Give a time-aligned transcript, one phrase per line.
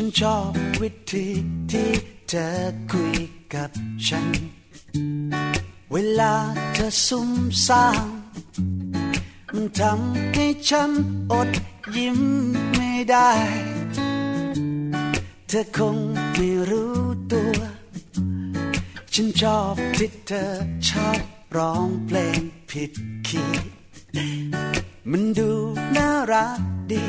[0.00, 1.26] ฉันชอบวิธี
[1.70, 1.90] ที่
[2.28, 2.48] เธอ
[2.90, 3.16] คุย
[3.54, 3.70] กับ
[4.06, 4.26] ฉัน
[5.92, 6.34] เวลา
[6.74, 7.30] เธอซุ่ม
[7.66, 8.06] ซ่าม
[9.54, 10.90] มันทำให้ฉัน
[11.32, 11.50] อด
[11.96, 12.18] ยิ้ม
[12.74, 13.30] ไม่ได้
[15.48, 15.96] เธอคง
[16.34, 16.96] ไม่รู้
[17.32, 17.58] ตัว
[19.12, 20.44] ฉันชอบที่เธอ
[20.88, 21.20] ชอบ
[21.56, 22.40] ร้องเพลง
[22.70, 22.92] ผิด
[23.26, 23.70] คีย์
[25.10, 25.50] มันดู
[25.96, 26.60] น่ารัก
[26.92, 27.04] ดี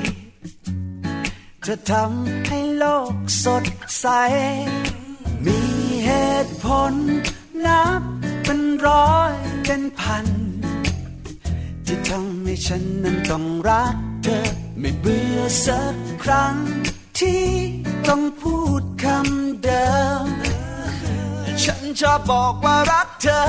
[1.73, 3.65] จะทำให้โลกสด
[3.99, 4.05] ใส
[5.45, 5.59] มี
[6.05, 6.12] เห
[6.45, 6.93] ตุผล
[7.65, 8.01] นับ
[8.43, 9.34] เป็นร้อย
[9.65, 10.25] เป็นพัน
[11.85, 14.40] ที่ทำให้ฉันนั้นต้องรักเธอ
[14.79, 16.55] ไม่เบื่อสักครั้ง
[17.20, 17.45] ที่
[18.07, 19.90] ต้องพูดคำเดิ
[20.21, 20.25] ม
[21.63, 23.43] ฉันชอบบอกว่ารักเธอ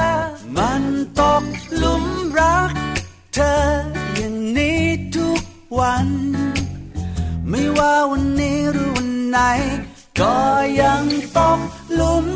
[0.57, 0.83] มัน
[1.21, 1.45] ตก
[1.77, 2.05] หลุม
[2.41, 2.71] รัก
[3.35, 3.55] เธอ
[4.15, 4.83] อย่างนี้
[5.17, 5.43] ทุก
[5.81, 6.09] วัน
[7.51, 9.39] ไม่ว่าวันนี้หรือวันไหน
[10.21, 10.37] ก็
[10.81, 11.05] ยัง
[11.37, 11.61] ตก
[11.95, 12.27] หลุม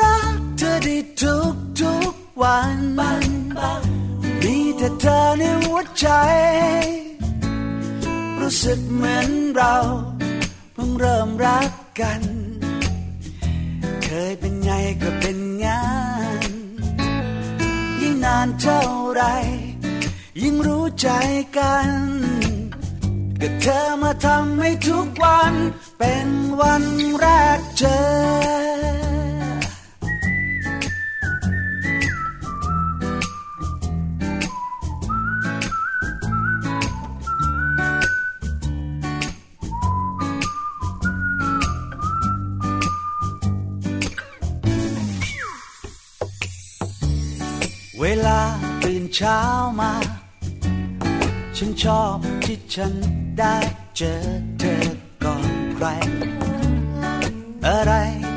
[0.00, 2.76] รักเธอได้ทุกทุกวัน
[4.42, 6.08] มีแต่เธอในหัวใจ
[8.40, 9.74] รู้สึกเหมือนเรา
[10.72, 12.22] เพิ่งเริ่มรักกัน
[14.04, 15.84] เคยเป็นไงก็เป็นงา
[16.48, 16.50] น
[18.00, 19.22] ยิ่งนานเท่าไร
[20.42, 21.08] ยิ่งรู้ใจ
[21.58, 21.90] กัน
[23.42, 25.54] ก็เธอมาทำให้ทุกวัน
[25.98, 26.28] เป็น
[26.60, 26.84] วัน
[27.18, 27.26] แร
[27.58, 27.96] กเจอ
[48.00, 48.40] เวลา
[48.82, 49.38] ตื่นเช้า
[49.80, 49.92] มา
[51.56, 52.94] ฉันชอบที่ฉัน
[53.38, 53.56] ได้
[53.96, 54.14] เจอ
[54.58, 54.86] เธอ
[55.24, 55.86] ก่อนใคร
[57.66, 57.92] อะไร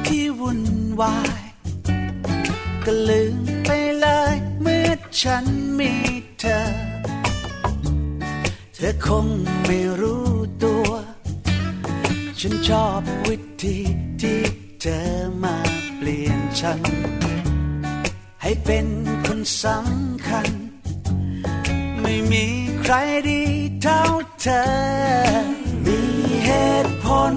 [0.06, 0.62] ที่วุ่น
[1.02, 1.42] วาย
[2.86, 4.90] ก็ลืมไปเลยเมื่อ
[5.22, 5.46] ฉัน
[5.80, 5.94] มี
[6.40, 6.60] เธอ
[8.76, 9.28] เธอคง
[9.66, 10.28] ไม่รู้
[10.64, 10.90] ตัว
[12.40, 13.78] ฉันชอบวิธี
[14.22, 14.42] ที่
[14.82, 15.00] เธอ
[15.44, 15.56] มา
[15.98, 16.80] เปลี่ยนฉัน
[18.42, 18.88] ให้เป็น
[19.26, 20.48] คนสำคัญ
[22.12, 22.46] ไม่มี
[22.82, 22.94] ใคร
[23.30, 23.42] ดี
[23.82, 24.02] เท่า
[24.42, 24.64] เธอ
[25.86, 26.00] มี
[26.46, 26.50] เห
[26.84, 27.34] ตุผล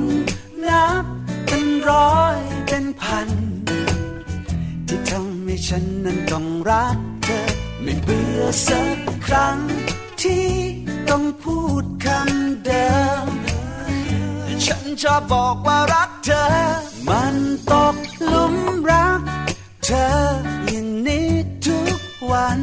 [0.66, 1.05] นับ
[1.47, 2.37] เป็นร้อย
[2.69, 3.28] เป็นพัน
[4.87, 7.41] ที่ทำให้ฉันนั้นต้องรักเธอ
[7.83, 9.59] ไม่เบื่อสักครั้ง
[10.22, 10.49] ที่
[11.09, 12.91] ต้องพูดคำเดิ
[13.25, 13.27] ม
[14.65, 16.44] ฉันชอบบอกว่ารักเธอ
[17.09, 17.34] มัน
[17.71, 17.97] ตก
[18.27, 18.54] หลุม
[18.91, 19.21] รัก
[19.84, 20.06] เธอ
[20.69, 21.28] อย่างนี้
[21.66, 22.00] ทุก
[22.33, 22.62] วัน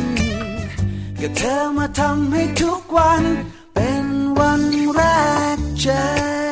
[1.23, 3.23] ก็เธอมาทำให้ทุกวัน
[3.73, 4.05] เป็น
[4.39, 4.61] วัน
[4.93, 5.01] แร
[5.55, 6.50] กเจอ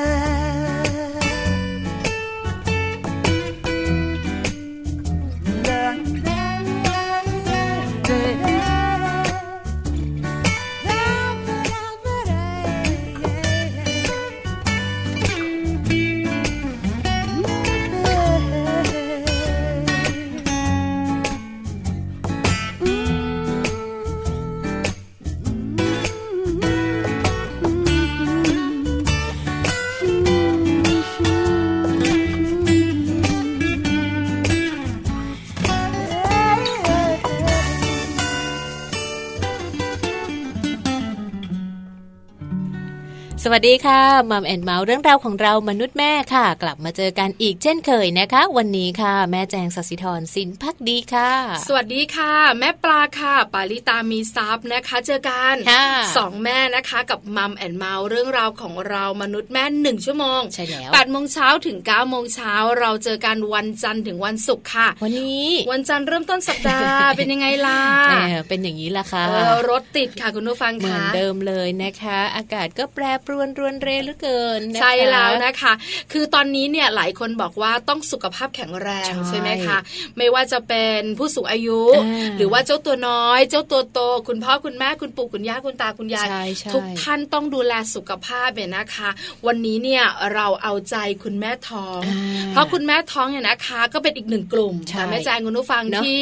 [43.51, 44.01] สวัสดีค่ะ
[44.31, 51.31] Mom and Mouth เรื่องราวของเรามนุษย์แม่ค่ะ กลับมาเจอกันอีกเช่นเคยนะคะ วันนี้ค่ะ แม่แจงสัสิธรสินพักดีค่ะ
[51.67, 55.85] สวัสดีค่ะ แม่ปลาค่ะ ปาลิตามีทรัพย์นะคะ เจอกันค่ะ
[56.17, 68.15] สองแม่นะคะกับ Mom and Mouth เรื่องราวของเรามนุษย์แม่หนึ่งชั่วโมงใช่แล้วแปดโมงเช้าถึงเก้าโมงเช้าเราเจอกันวันจันทร์ถึงวันศุกร์ค่ะ วันนี้วันจันทร์เริ่มต้นสัปดาห์เป็นยังไงล่ะแหม
[68.49, 75.73] เป็นอย่างนี้ละค่ะเออรถติดค่ะคุณผู้ฟังเหมือนค่ะเดิมเลยนะคะ อากาศก็แปรปรวนรวนเรเหลือเกินนะคะใช่แล้วนะคะ
[76.11, 79.77] คือตอนนี้เนี่ยหลายคนบอกว่าต้องสุขภาพแข็งแรงใช่ใช่ไหมคะ
[80.17, 89.09] ไม่ว่าจะเป็นผู้สูงอายุอ่าหรือว่าเจ้าตัวน้อย เจ้าตัวโต คุณพ่อคุณแม่คุณปู่คุณย่าคุณตาคุณยายใช่ใช่ทุกท่านต้องดูแลสุขภาพเนี่ยนะคะ
[89.47, 90.03] วันนี้เนี่ย
[90.33, 92.19] เราเอาใจคุณแม่ท้องอ่า
[92.51, 96.21] เพราะคุณแม่ท้องเนี่ยนะคะ ก็เป็นอีกหนึ่งกลุ่มใช่ค่ะแม่แจงคุณผู้ฟังเนอะที่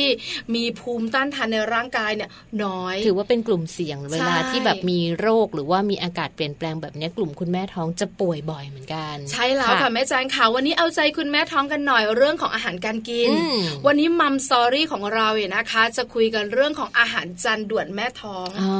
[0.55, 2.29] มีภูมิต้านทานในร่างกายเนี่ย
[2.63, 18.73] น้อย ถือว่าเป็นกลุ่มเสี่ยงเวลาใช่ที่แบบมีโรคหรือว่ามีอากาศเปลี่ยนแปลงแบบเนี้ยกลุ่มคุณแม่ท้องจะป่วยบ่อยเหมือนกัน ใช่แล้วค่ะแม่แจงค่ะวันนี้เอาใจคุณแม่ท้องกันหน่อยเรื่องของอาหารการกินอืมวันนี้มัมสอรี่ของเราเนี่ยนะคะ จะคุยกันเรื่องของอาหารจานด่วนแม่ท้องอ๋อ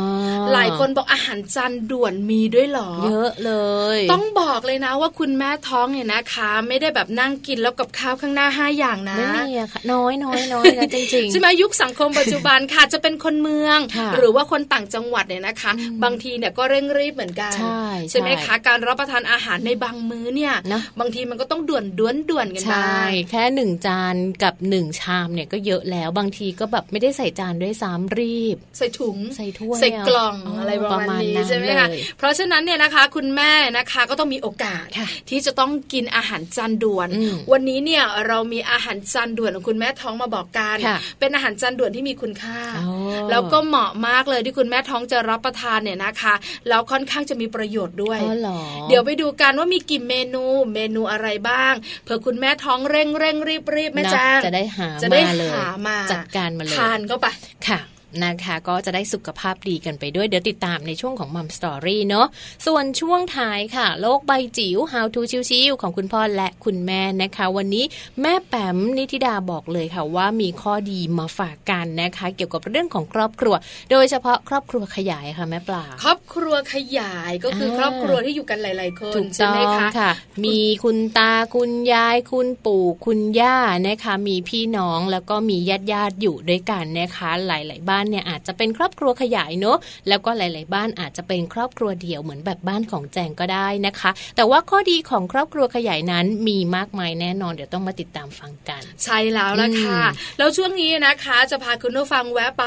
[0.53, 3.53] หลายคนบอกอาหารจานด่วนมีด้วยเหรอ เยอะเล
[3.97, 15.71] ย ต้องบอกเลยนะว่าคุณแม่ท้องเนี่ยนะคะ ไม่ได้แบบนั่งกินแล้วกับข้าวข้างหน้าห้าอย่างนะไม่มีอะค่ะน้อยน้อยน้อยนะจริงๆใช่ไหมยุคสังคมปัจจุบันค่ะจะเป็นคนเมืองค่ะหรือว่าคนต่างจังหวัดเนี่ยนะคะ
[16.03, 17.83] บางทีเนี่ยก็เร่งรีบเหมือนกันใช่
[18.19, 42.87] ไหมใช่คะการรับประทานอาหารในบางมื้อเนี่ยเนอะบางทีมันก็ต้องด่วนด่วนด่วนๆกันใช่บ้างแค่หนึ่งจานกับหนึ่งชามเนี่ยก็เยอะแล้วบางทีก็แบบไม่ได้ใส่จานด้วยซ้ำรีบ ใส่ถุงใส่ถ้วยใส่กล่องอ๋อออะไรประมาณนี้ประมาณนั้นใช่ไหมคะเลยเพราะฉะนั้นเนี่ยนะคะคุณแม่นะคะก็ต้องมีโอกาสค่ะที่จะต้องกินอาหารจานด่วนอืมวันนี้เนี่ยเรามีอาหารจานด่วนของคุณแม่ท้องมาบอกกันค่ะเป็นอาหารจานด่วนที่มีคุณค่าอ๋อ
[43.29, 46.33] แล้วก็เหมาะมากเลยที่คุณแม่ท้องจะรับประทานเนี่ยนะคะ
[46.69, 48.59] แล้วค่อนข้างจะมีประโยชน์ด้วยอ๋อเหรอ
[48.89, 50.43] เดี๋ยวไปดูกันว่ามีกี่เมนู
[50.73, 51.73] เมนูอะไรบ้าง
[52.03, 57.27] เผื่อคุณแม่ท้องเร่งเร่งรีบรีบแม่เนอะจ้างจะได้หาจะได้มาเลยหามาจัดการมาเลยทานเข้าไป
[57.67, 57.79] ค่ะ
[58.23, 62.27] นะคะก็จะได้สุขภาพดีกันไปด้วย เดี๋ยวติดตามในช่วงของมัมสตอรี่เนาะ
[62.65, 67.85] ส่วนช่วงท้ายค่ะ โลกใบจิ๋ว How to ชิวๆของคุณพ่อและคุณแม่นะคะ วันนี้
[68.21, 73.55] แม่แปมนิธิดาบอกเลยค่ะว่ามีข้อดีมาฝากกันนะคะ เกี่ยวกับเรื่องของครอบครัว
[73.91, 80.11] โดยเฉพาะครอบครัวขยายค่ะแม่ปลาครอบครัวขยายก็คืออาครอบครัวที่อยู่กันหลาย ๆ คนถูกใช่ต้อไหมงคะค่ะ
[80.45, 83.57] มีคุณตาคุณยาย คุณปู่คุณย่า
[83.87, 89.77] นะคะ มีพี่น้องแล้วก็มีญาติญาติๆอยู่ด้วยกันนะคะ หลาย ๆ บ้านเนี่ยอาจจะเป็นครอบครัวขยายเนอะ
[90.07, 102.65] แล้วก็หลาย ๆ บ้านอาจจะเป็นครอบครัวเดี่ยวเหมือนแบบบ้านของแจงก็ได้นะคะ แต่ว่าข้อดีของครอบครัวขยายนั้นมีมากมายแน่นอนเดี๋ยวต้องมาติดตามฟังกัน ใช่แล้วละค่ะอืมแล้วช่วงนี้นะคะจะพาคุณผู้ฟังแวะไป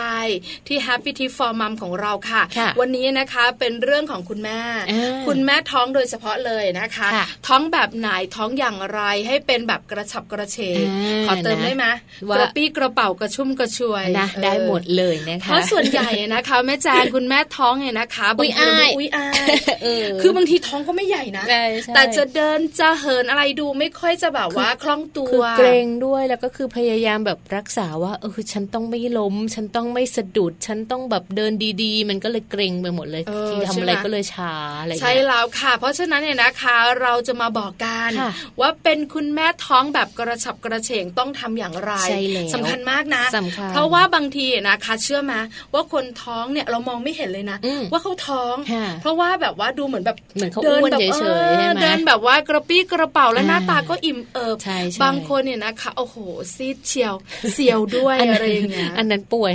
[0.69, 4.61] ที่ Happy Tip for Mom ของเราค่ะค่ะวันนี้นะคะเป็นเรื่องของคุณแม่
[4.91, 11.87] อ่าคุณแม่ท้องโดยเฉพาะเลยนะคะค่ะท้องแบบไหนท้องอย่างไรให้เป็นแบบกระฉับกระเฉงอ่าขอเติมนะได้ไหม
[12.29, 19.49] ว่ากระปี้กระเป๋ากระชุ่มกระชวยนะเออได้หมดเลยนะคะเพราะส่วนใหญ่นะคะ แม่แจงคุณแม่ท้องเนี่ยนะคะอุ๊ยบางทีอายอุ้ยอาย
[19.83, 31.53] เออคือบางทีท้องก็ไม่ใหญ่นะใช่ใช่แต่จะเดินจะเหินอะไรดูไม่ค่อยจะแบบว่าคล่องตัวคือเกรงด้วยแล้วก็คือพยายามแบบรักษาว่าเออฉันต้องไม่ล้ม ฉันต้องไม่สะดุด ฉันต้องแบบเดิน
[31.83, 38.31] ดีๆ มันก็เลยเกรงไปหมดเลยเออที่ทำใช่อะไรไหมก็เลยช้าอะไรอย่างใช่เงี้ยแล้วค่ะ เพราะฉะนั้นเนี่ยนะคะเราจะมาบอกกันค่ะ
[38.61, 45.35] ว่าเป็นคุณแม่ท้องแบบกระฉับกระเฉงต้องทำอย่างไรใช่แล้วสำคัญมากนะสำคัญเพราะว่าบางทีนะคะเชื่อไหม
[45.75, 56.17] ว่าคนท้องเนี่ยเรามองไม่เห็นเลยนะอืมว่าเขาท้องค่ะเพราะว่าแบบว่าดูเหมือนแบบเหมือนเขาดิอ้วนแบบเฉยๆใช่ไหมเดินแบบว่ากระปี้กระเป๋าและอ่าหน้าตาก็อิ่มเอิบใช่ใช่บางคนเนี่ยนะคะโอ้โห
[56.55, 57.15] ซีดเชียว
[57.53, 59.53] เสียวด้วยอะไรอย่างเงี้ยอันนั้นป่วย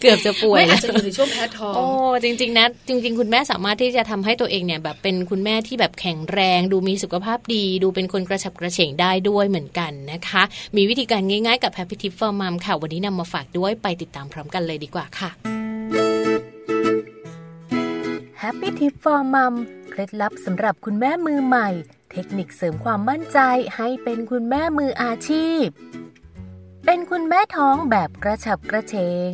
[0.00, 1.84] เกือบจะป่วยไม่อาจแล้วจะอยู่ในช่วงแพ้ท้องโอ้
[2.22, 10.42] จริง ๆนะจริง ๆ คุณแม่สามารถที่จะทำให้ตัวเองเนี่ยแบบเป็นคุณแม่ที่แบบแข็งแรง ดูมีสุขภาพดี ดูเป็นคนกระฉับกระเฉงได้ด้วยเหมือนกันนะคะ
[10.76, 15.30] มีวิธีการง่ายๆกับ Happy Tip for Mom ค่ะวันนี้นำมาฝากด้วยไปติดตามพร้อมกันเลยดีกว่าค่ะ
[18.42, 19.54] Happy Tip for Mom
[19.90, 21.68] เคล็ดลับสำหรับคุณแม่มือใหม่
[22.12, 23.38] เทคนิคเสริมความมั่นใจ
[23.76, 25.64] ให้เป็นคุณแม่มืออาชีพ
[26.86, 28.94] เป็นคุณแม่ท้องแบบกระฉับกระเฉ
[29.30, 29.32] ง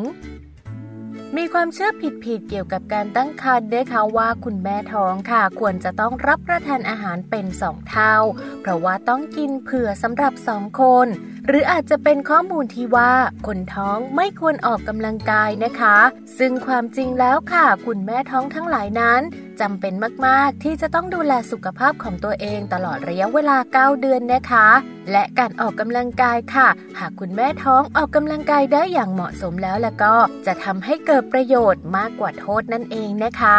[1.37, 1.91] มีความเชื่อ
[2.25, 8.17] ผิดๆเกี่ยวกับการตั้งครรภ์นะคะว่าคุณแม่ท้องค่ะ ควรจะต้องรับประทานอาหารเป็นสองเท่า
[8.61, 11.07] เพราะว่าต้องกินเผื่อสำหรับสองคน
[11.47, 13.13] หรืออาจจะเป็นข้อมูลที่ว่า
[13.47, 15.97] คนท้องไม่ควรออกกำลังกายนะคะ
[16.39, 19.21] ซึ่งความจริงแล้วค่ะ คุณแม่ท้องทั้งหลายนั้น
[19.61, 19.95] จำเป็น
[20.27, 24.67] มาก ๆ ที่จะต้องดูแลสุขภาพของตัวเองตลอดระยะเวลา 9 เดือนนะคะ
[25.13, 30.15] และการออกกำลังกายค่ะ หากคุณแม่ท้องออกกำลังกายได้อย่างเหมาะสมแล้วแล้วก็
[30.47, 33.59] จะทำให้เกิดประโยชน์มากกว่าโทษนั่นเองนะคะ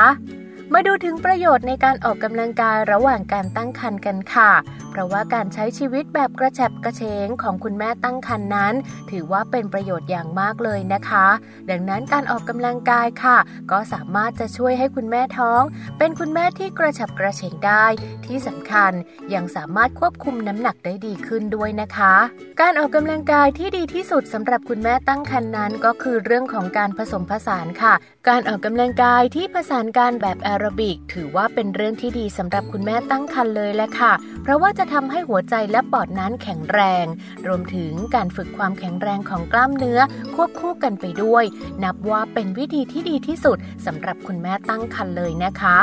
[0.74, 4.52] มาดูถึงประโยชน์ในการออกกำลังกายระหว่างการตั้งครรภ์กันค่ะ
[4.92, 8.74] เพราะว่าการใช้ชีวิตแบบกระฉับกระเฉงของคุณแม่ตั้งครรภ์นั้น
[9.12, 11.28] ถือว่าเป็นประโยชน์อย่างมากเลยนะคะ
[11.70, 13.38] ดังนั้นการออกกำลังกายค่ะ
[13.72, 15.62] ก็สามารถจะช่วยให้คุณแม่ท้อง
[15.98, 17.86] เป็นคุณแม่ที่กระฉับกระเฉงได้
[18.26, 18.92] ที่สำคัญ
[19.34, 22.14] ยังสามารถควบคุมน้ำหนักได้ดีขึ้นด้วยนะคะ
[22.62, 27.94] การออกกำลังกายที่ดีที่สุดสำหรับคุณแม่ตั้งครรภ์นั้น ก็คือเรื่องของการผสมผสานค่ะ
[28.34, 37.06] การออกกำลังกายที่ผสานกันแบบแอโรบิก ถือว่าเป็นเรื่องที่ดีสำหรับคุณแม่ตั้งครรภ์เลยแหละค่ะ เพราะว่าจะทำให้หัวใจและปอดนั้นแข็งแรง
[37.48, 40.00] รวมถึงการฝึกความแข็งแรงของกล้ามเนื้อ
[40.36, 41.44] ควบคู่กันไปด้วย
[41.84, 45.78] นับว่าเป็นวิธีที่ดีที่สุดสำหรับคุณแม่ตั้งครรภ์เลยนะคะ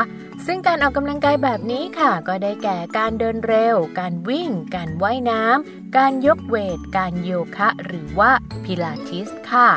[0.47, 8.31] ซึ่งการออกกำลังกายแบบนี้ค่ะ ก็ได้แก่การเดินเร็ว การวิ่ง การว่ายน้ำการยกเวท การโยคะ หรือว่า
[8.65, 9.71] พิลาทิสค่ะ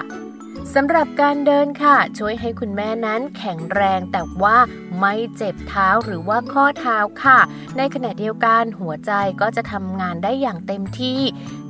[0.75, 4.57] สำหรับการเดินค่ะ ช่วยให้คุณแม่นั้นแข็งแรงแต่ว่า
[4.99, 7.39] ไม่เจ็บเท้าหรือว่าข้อเท้าค่ะ
[7.77, 11.19] ในขณะเดียวกันหัวใจก็จะทำงานได้อย่างเต็มที่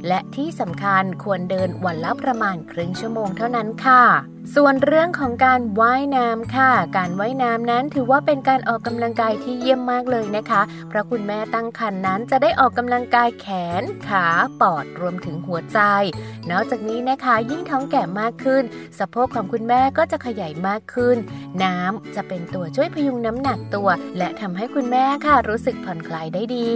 [0.07, 4.03] และที่สำคัญควรเดินวันละประมาณครึ่งชั่วโมงเท่านั้นค่ะ
[4.55, 13.47] ส่วนเรื่องของการว่ายน้ำค่ะ การว่ายน้ำนั้นถือว่าเป็นการออกกำลังกายที่เยี่ยมมากเลยนะคะ เพราะคุณแม่ตั้งครรภ์นั้นจะได้ออกกำลังกายแข
[13.81, 14.25] น ขา
[14.61, 15.79] ปอดรวมถึงหัวใจ
[16.51, 18.63] นอกจากนี้นะคะ ยิ่งท้องแก่มากขึ้น
[18.99, 21.17] สะโพกของคุณแม่ก็จะขยายมากขึ้น
[21.63, 26.69] น้ำจะเป็นตัวช่วยพยุงน้ำหนักตัว และทำให้คุณแม่ค่ะ รู้สึกผ่อนคลายได้ดี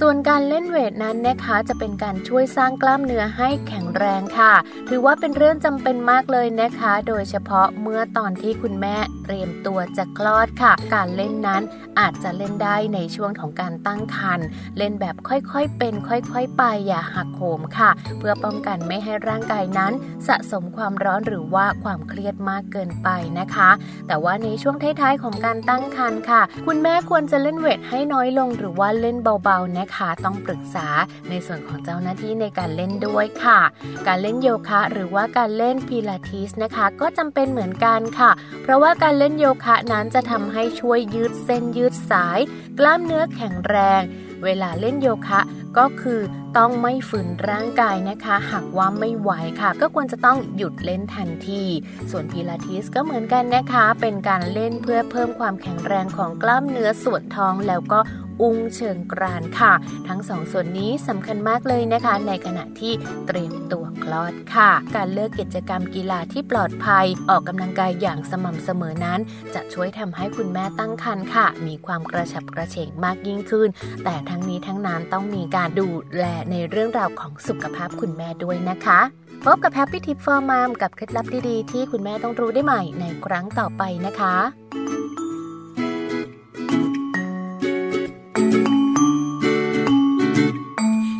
[0.00, 4.52] ส่วนการเล่นเวทนั้นนะคะ จะเป็นการช่วยสร้างางกล้ามเนื้อให้แข็งแรงค่ะ
[4.88, 11.62] ถือว่าเป็นเรื่องจำเป็นมากเลยนะคะ โดยเฉพาะเมื่อตอนที่คุณแม่เตรียมตัวจะคลอดค่ะ การเล่นนั้น
[12.00, 14.46] อาจจะเล่นได้ในช่วงของการตั้งครรภ์
[14.78, 19.92] เล่นแบบค่อยๆเป็น ค่อยๆไปอย่าหักโหมค่ะ เพื่อป้องกันไม่ให้ร่างกายนั้น
[20.28, 23.08] สะสมความร้อนหรือว่าความเครียดมากเกินไป
[23.38, 23.70] นะคะ
[24.06, 30.86] แต่ว่าในช่วงท้ายๆของการตั้งครรภ์ค่ะ คุณแม่ควรจะเล่นเวทให้น้อยลง หรือว่าเล่นเบาๆนะคะ ต้องปรึกษา
[31.30, 33.60] ในส่วนของเจ้าหน้าที่ในการเล่นด้วยค่ะ
[34.06, 38.30] การเล่นโยคะ หรือว่าการเล่นพิลาทิสนะคะ ก็จำเป็นเหมือนกันค่ะ
[38.62, 42.40] เพราะว่าการเล่นโยคะนั้นจะทำให้ช่วยยืดเส้นยืดสาย
[42.78, 44.02] กล้ามเนื้อแข็งแรง
[44.44, 45.40] เวลาเล่นโยคะ
[45.78, 46.20] ก็คือ
[46.56, 51.62] ต้องไม่ฝืนร่างกายนะคะ หากว่าไม่ไหวค่ะ ก็ควรจะต้องหยุดเล่นทันที
[52.10, 58.00] ส่วนพิลาทิสก็เหมือนกันนะคะ เป็นการเล่นเพื่อเพิ่มความแข็งแรงของกล้ามเนื้อส่วนท้องแล้วก็
[58.42, 59.72] อุ้งเชิงกรานค่ะ
[60.08, 62.92] ทั้งสองส่วนนี้สำคัญมากเลยนะคะ ในขณะที่
[63.26, 69.20] เตรียมตัวคลอดค่ะ การเลือกกิจกรรมกีฬาที่ปลอดภัย ออกกำลังกายอย่างสม่ำเสมอนั้น
[69.54, 73.68] จะช่วยทำให้คุณแม่ตั้งครรภ์ค่ะ มีความกระฉับกระเฉงมากยิ่งขึ้น
[74.04, 79.00] แต่ทั้งนี้ทั้งนั้นต้องมีการดูแลในเรื่องราวของสุขภาพคุณแม่ด้วยนะคะ
[79.44, 84.36] พบกับ Happy Tip for Mom กับเคล็ดลับดีๆ ที่คุณแม่ต้องรู้ได้ใหม่ในครั้งต่อไปนะคะ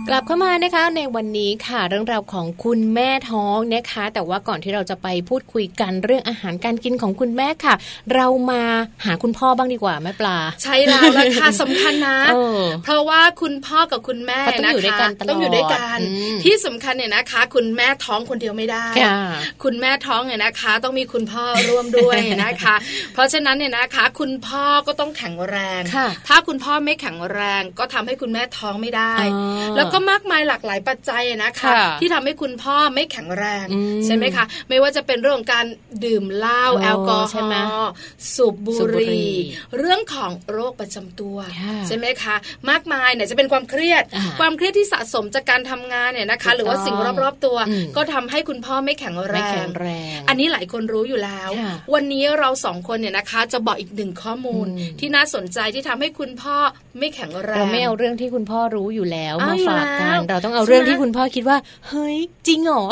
[0.09, 7.75] กลับเข้ามานะคะในวันนี้ค่ะเรื่องราวของคุณแม่ท้องนะคะ แต่ว่าก่อนที่เราจะไปพูดคุยกันเรื่องอาหารการกินของคุณแม่ค่ะ
[8.15, 8.63] เรามา
[9.05, 19.19] หาคุณพ่อบ้างดีกว่าแม่ปลา ใช่แล้วละค่ะสำคัญนะเออเพราะว่าคุณพ่อกับคุณแม่เขาต้องนะอยู่ด้วยคะกันตลอดต้องอยู่ด้วยกันอืมที่สำคัญเนี่ยนะคะ คุณแม่ท้องคนเดียวไม่ได้ค่ะ
[19.65, 22.75] คุณแม่ท้องเนี่ยนะคะ ต้องมีคุณพ่อร่วมด้วยนะคะ
[23.15, 35.67] เพราะฉะนั้นเนี่ยนะคะ คุณพ่อก็ต้องแข็งแรงค่ะถ้าคุณพ่อไม่แข็งแรงก็ทำให้คุณแม่ท้องไม่ได้อ๋อแล้วก็มากมายหลากหลายปัจจัยนะคะค่ะที่ทำให้คุณพ่อไม่แข็งแรงอืมใช่ไหมคะ ไม่ว่าจะเป็นเรื่องของการ
[36.05, 37.91] ดื่มเหล้าอ๋อแอลกอฮใช่ไหมอล์
[38.35, 39.35] สูบบุสูบบุหหรี่รี่
[39.79, 42.37] เรื่องของโรคประจำตัวค่ะใช่ไหมคะ
[42.71, 56.57] มากมายเนี่ยจะเป็นความเครียดอ่าความเครียดที่สะสมจากการทำงานเนี่ยนะคะถูกหรือว่าสิ่งต้องรอบๆตัวอืมก็ทำให้คุณพ่อไม่แข็งแรไม่แข็งงแรง อันนี้หลายคนรู้อยู่แล้วค่ะวันนี้เราสองคนเนี่ยนะคะ จะบอกอีกหนึ่งข้อมูลอืมที่น่าสนใจที่ทำให้คุณพ่อ
[56.99, 61.57] ไม่แข็งแรงเราไม่เอาเรื่องที่คุณพ่อรู้อยู่แล้วเอามาอยู่ฝากกันแล้วเราต้องเอาใช่ไหมเรื่องที่คุณพ่อคิดว่า
[61.89, 62.17] เฮ้ย
[62.47, 62.85] จริงเหรอ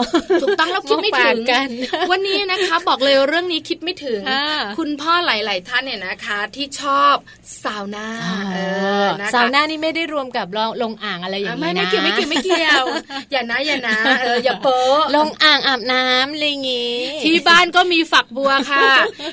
[0.42, 1.68] ถูกต้องแล้วคิดไม่มาฝาถึกงกัน
[2.10, 4.44] วันนี้นะคะบอกเลยเรื่องนี้คิดไม่ถึงอ่า
[4.78, 7.14] คุณพ่อหลาย ๆ ท่านเนี่ยนะคะ ที่ชอบ
[7.62, 8.08] ซาวน่า
[8.54, 8.58] เอ
[9.02, 12.84] อนะคะสาวหน้านี่ไม่ได้รวมกับลงลงอ่างอะไรอย่างอะนี้ไม่นะไม่เกี่ยวไม่เกี่ยวไม่เกี่ยว
[13.32, 18.88] อย่านะอย่านะเอออย่าโป๊ะลงอ่างอาบน้ำอะไรอย่างงี้ที่บ้านก็มีฝักบัวค่ะ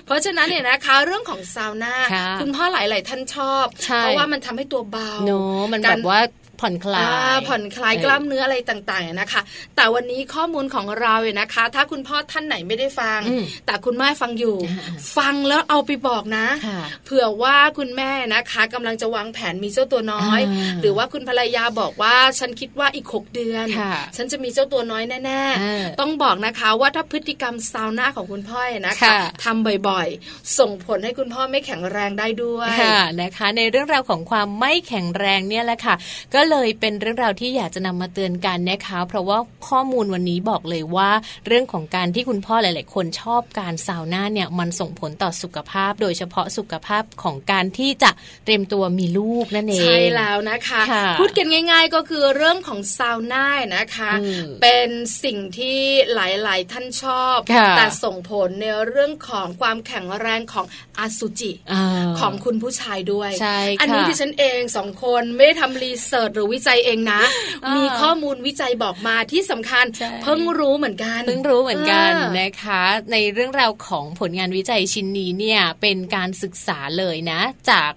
[0.06, 5.32] เพราะฉะนั้นเนี่ยนะคะเรื่องของซาวน่าค่ะคุณพ่อหลาย ๆ ท่านชอบใช่เพราะว่ามันทำให้ตัวเบาโน
[5.72, 6.22] มันกาแบรบว่า
[6.62, 7.06] ผ่อนคลาย
[7.48, 9.42] ผ่อนคลายกล้ามเนื้ออะไรต่างๆนะคะ
[9.76, 13.20] แต่วันนี้ข้อมูลของเราเนี่ยนะคะ ถ้าคุณพ่อท่านไหนไม่ได้ฟัง
[13.66, 14.56] แต่คุณแม่ฟังอยู่
[15.18, 16.46] ฟังแล้วเอาไปบอกนะ
[17.06, 20.42] เผื่อว่าคุณแม่นะคะกำลังจะวางแผนมีเจ้าตัวน้อย
[20.82, 23.66] หรือว่าคุณภรรยาบอกว่าฉันคิดว่าอีกหกเดือน
[24.16, 35.96] ฉันจะมีเจ้าตัวน้อยแน่ๆต้องบอกนะคะว่าถ้าพฤติกรรมซาวน่าของคุณพ่อนะคะทำบ่อยๆ ส่งผลให้คุณพ่อไม่แข็งแรงได้ด้วยค่ะนะคะ ในเรื่องราวของความไม่แข็งแรงเนี่ยแหละค่ะ
[36.34, 41.10] ก็เลยเป็นเรื่องราวที่อยากจะนำมาเตือนกันนะคะ เพราะว่าข้อมูลวันนี้บอกเลยว่า
[41.48, 48.12] เรื่องของการที่คุณพ่อหลาย ๆ คนชอบการซาวน่าเนี่ยมันส่งผลต่อสุขภาพ โดยเฉพาะสุขภาพของการที่จะ
[48.46, 53.46] เตรียมตัวมีลูกนั่นเองใช่แล้วนะคะคะพูดกันง่าย ๆ ก็คือเรื่องของซาวน่า
[53.78, 54.12] นะคะ
[54.62, 54.90] เป็น
[55.24, 55.80] สิ่งที่
[56.14, 57.38] หลาย ๆ ท่านชอบ
[57.78, 60.66] แต่ส่งผลในเรื่องของความแข็งแรงของ
[61.00, 61.52] อสุจิ
[62.20, 63.32] ของคุณผู้ชายด้วย
[63.82, 67.22] อันนี้ที่ฉันเองสองคนไม่ได้ทำรีเสิร์ชหรือวิจัยเองนะ
[67.76, 69.86] มีข้อมูลวิจัยบอกมาที่สำคัญ
[70.24, 72.82] เพิ่งรู้เหมือนกันเพิ่งรู้เหมือนกันนะคะ
[73.12, 77.92] ในเรื่องราวของผลงานวิจัยชิ้นนี้เนี่ยเป็นการศึกษาเลยนะ จาก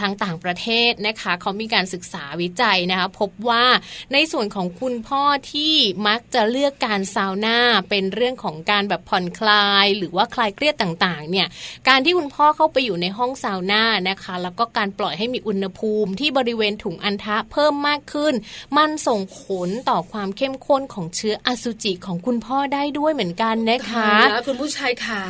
[0.00, 3.64] ทางต่างประเทศนะคะเขามีการศึกษาวิจัยนะคะพบว่า
[4.12, 5.22] ในส่วนของคุณพ่อ
[5.52, 5.74] ที่
[6.08, 7.58] มักจะเลือกการซาวน่า
[7.90, 11.46] เป็นเรื่องของการแบบผ่อนคลาย หรือว่าคลายเครียดต่างๆเนี่ย
[11.88, 18.34] การที่คุณพ่อเข้าไปอยู่ในห้องซาวน่านะคะ แล้วก็การปล่อยให้มีอุณหภูมิที่บริเวณถุงอันทะเพิ่มมากขึ้น
[18.78, 25.20] มันส่งผลต่อความเข้มข้นของเชื้ออสุจิของคุณพ่อได้ด้วยเหมือนกันนะคะแล้วคุณผู้ชายค่ะ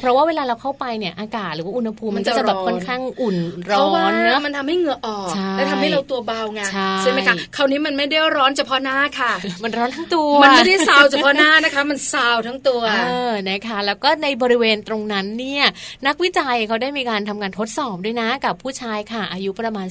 [0.00, 3.36] เพราะว่าเวลาเราเข้าไปเนี่ยอากาศหรือว่าอุณหภูมิมันก็จะแบบค่อนข้างอุ่น
[3.70, 6.60] ร้อนเนอะมันทำให้เหงื่อออกและทำให้เราตัวเบาไง
[7.00, 13.00] ใช่ไหมคะคราวนี้มันไม่ได้ร้อนเฉพาะหน้าค่ะ มันร้อนทั้งตัว มันไม่ได้ซาวเฉพาะหน้านะคะ มันซาวทั้งตัวเอ
[13.30, 15.64] อนะคะ แล้วก็ในบริเวณตรงนั้นเนี่ย
[16.06, 19.86] นักวิจัยเขาได้มีการทำการทดสอบด้วยนะกับผู้ชายค่ะ อายุประมาณ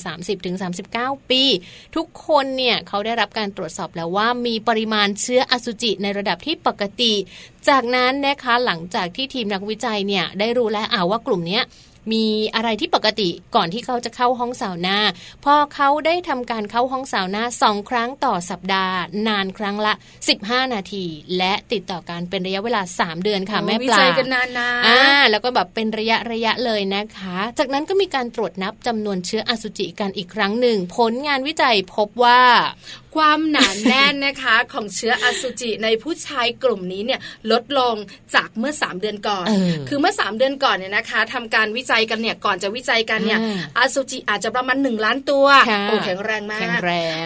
[0.63, 1.43] 30-39 ปี
[1.95, 7.13] ทุกคนเนี่ยเขาได้รับการตรวจสอบแล้วว่ามีปริมาณเชื้ออสุจิในระดับที่ปกติ
[7.69, 11.59] จากนั้นนะคะหลังจากที่ทีมนักวิจัยเนี่ยได้รู้แล้วอ่าว่ากลุ่มนี้
[12.11, 14.97] มีอะไรที่ปกติก่อนที่เขาจะเข้าห้องสาวนา
[15.45, 18.95] พอเขาได้ทำการเข้าห้องสาวนาสองครั้งต่อสัปดาห์
[19.27, 19.93] นานครั้งละ
[20.33, 21.05] 15 นาที
[21.37, 32.41] และติดต่อกันเป็นระยะเวลา 3 เดือนค่ะแม่ปลาวิจัยกันนานๆอ่าแล้วก็แบบเป็นระยะระยะเลยนะคะ จากนั้นก็มีการตรวจนับจำนวนเชื้ออสุจิกันอีกครั้งหนึ่ง ผลงานวิจัยพบว่า
[33.17, 37.19] ความหนานแน่นนะคะ ของเชื้ออสุจิในผู้ชายกลุ่มนี้เนี่ย
[37.51, 37.95] ลดลง
[38.35, 39.45] จากเมื่อ 3 เดือนก่อน
[39.89, 43.39] คือเมื่อ 3 เดือนก่อนเนี่ยนะคะทำการวิจัยกันเนี่ยก่อนจะวิจัยกันเนี่ย
[43.77, 45.45] อสุจิอาจจะประมาณ 1 ล้านตัว
[45.87, 46.79] โอ้แข็งแรงมาก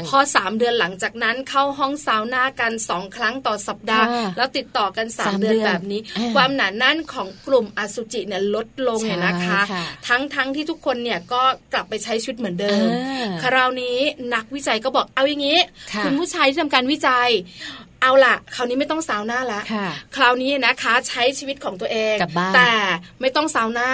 [0.07, 4.05] พอ 3 เดือนหลังจากนั้นเข้าห้องซาวน่ากัน 2 ครั้งต่อสัปดาห์
[4.37, 5.99] แล้วติดต่อกัน 3 เดือนแบบนี้
[6.35, 9.61] ความหนาแน่นของกลุ่มอสุจิเนี่ยลดลงเนี่ยนะคะ
[10.07, 12.85] ทั้งทั้งที่ทุกคนเนี่ยก็กลับไปใช้ชีวิตเหมือนเดิม
[13.43, 13.97] คราวนี้
[14.33, 15.59] นักวิจัยก็บอกเอาอย่างนี้
[16.05, 17.29] คุณผู้ชายที่ทำการวิจัย
[18.01, 19.63] เอาล่ะ คราวนี้ไม่ต้องสาวหน้าแล้ว
[20.15, 22.15] คราวนี้นะคะใช้ชีวิตของตัวเอง
[22.55, 22.73] แต่
[23.21, 23.89] ไม่ต้องสาวหน้า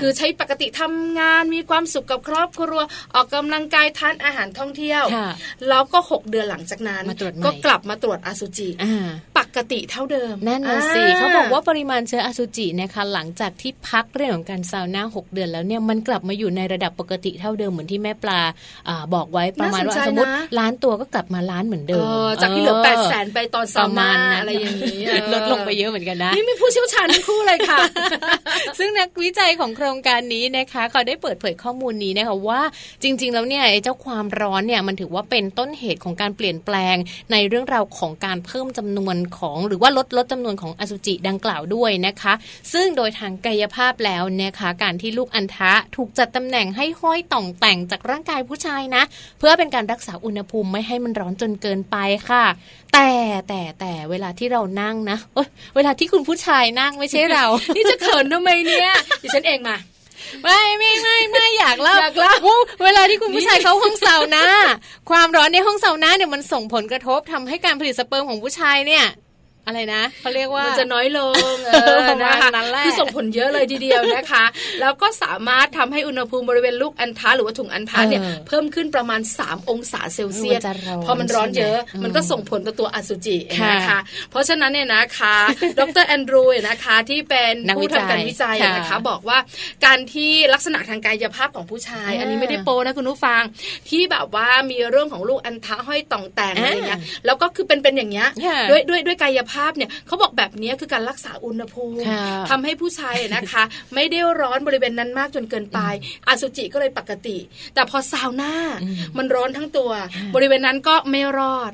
[0.00, 2.80] คือใช้ปกติทำงานมีความสุขกับครอบครัว
[3.14, 5.02] ออกกำลังกายทานอาหารท่องเที่ยว
[5.68, 7.04] แล้วก็ 6 เดือนหลังจากนั้น
[7.44, 8.68] ก็กลับมาตรวจอสุจิ
[9.38, 18.40] ปกติเท่าเดิมนั่นน่ะสิเขาบอกว่าปริมาณเชื้ออสุจินะคะหลังจากที่พักเรื่องของการซาวน่า6เดือนแล้วเนี่ยมันกลับมาอยู่ในระดับปกติเท่าเดิมเหมือนที่แม่ปลา
[19.14, 22.04] บอกไว้ประมาณว่าสมมติล้านตัวก็กลับมาล้านเหมือนเดิม
[22.42, 25.02] จากที่เหลือแปดแสนไปตอนสมาณอะไรอย่างนี้
[25.32, 27.78] ลดลงไปเยอะเหมือนกันนะนี่มีผู้เชี่ยวชาญทั้งคู่เลยค่ะ
[28.78, 32.60] ซึ่งนักวิจัยของโครงการนี้นะคะเขาได้เปิดเผยข้อมูลนี้นะคะว่า
[33.02, 36.96] จริง ๆ แล้วเนี่ยเจ้าความร้อนเนี่ยมันถือว่าเป็นต้นเหตุของการเปลี่ยนแปลง
[37.32, 42.32] ในเรื่องราวของการเพิ่มจำนวนของ หรือว่าลดลดจำนวนของอสุจิดังกล่าวด้วยนะคะ
[42.72, 49.02] ซึ่งโดยทางกายภาพแล้วนะคะการที่ลูกอัณฑะถูกจัดตำแหน่งให้ห้อยต่องแต่งจากร่างกายผู้ชายนะ
[49.38, 51.96] เพื่อเป็นการรักษาอุณหภูมิไม่ให้มันร้อนจนเกินไป
[52.28, 52.44] ค่ะ
[52.94, 53.10] แต่
[53.48, 55.18] แต่แต่เวลาที่เรานั่งนะ
[55.76, 57.44] เวลาที่คุณผู้ชายนั่งไม่ใช่เรา
[57.76, 58.90] นี่จะเขินทำไมเนี่ย
[59.22, 59.76] ดิฉันเองมา
[60.42, 62.34] ไม่ไม่ไม่ไม่อยากเล่าอยากเล่า
[62.84, 64.44] เวลาที่คุณผู้ชายเข้าห้องเสานะ
[65.10, 69.04] ความร้อนในห้องเสานะเนี่ยมันส่งผลกระทบทำให้การผลิตสเปิร์มของผู้ชายเนี่ย
[69.66, 71.34] อะไรนะเขาเรียกว่ามันจะน้อยลง
[71.66, 72.48] เออนะคะ
[72.84, 74.44] คือส่งผลเยอะเลยทีเดียวนะคะ
[74.80, 80.60] แล้วก็สามารถทำให้อุณหภูมิบริเวณลูกอันทะหรือว่าถุงอันทะเนี่ยเพิ่มขึ้นประมาณ 3 องศาเซลเซียส
[81.04, 83.36] พอมันร้อนเยอะมันก็ส่งผลต่อตัวอสุจิ
[83.72, 83.98] นะคะ
[84.30, 85.36] เพราะฉะนั้นเนี่ยนะคะ
[85.80, 89.38] ดรแอนดรูนะคะที่เป็นผู้ทำการวิจัยนะคะบอกว่า
[89.84, 93.42] การที่ลักษณะทางกายภาพของผู้ชาย อันนี้ไม่ได้โปนะคุณผู้ฟัง
[93.88, 98.28] ที่แบบว่ามีเรื่องของลูกอันทะห้อยต่องแต่งอะไรเงี้ยแล้วก็คือเป็นเป็นอย่างเงี้ย
[98.70, 102.04] ด้วยด้วยด้วยกายภภาพเนี่ยเขาบอกแบบนี้คือการรักษาอุณหภูมิ
[102.50, 103.62] ทำให้ผู้ชายนะคะ
[103.94, 105.78] ไม่ได้ร้อนบริเวณนั้นมากจนเกินไป
[106.28, 107.38] อสุจิก็เลยปกติ
[107.74, 108.54] แต่พอซาวน่า
[109.18, 109.90] มันร้อนทั้งตัว
[110.34, 111.72] บริเวณนั้นก็ไม่รอด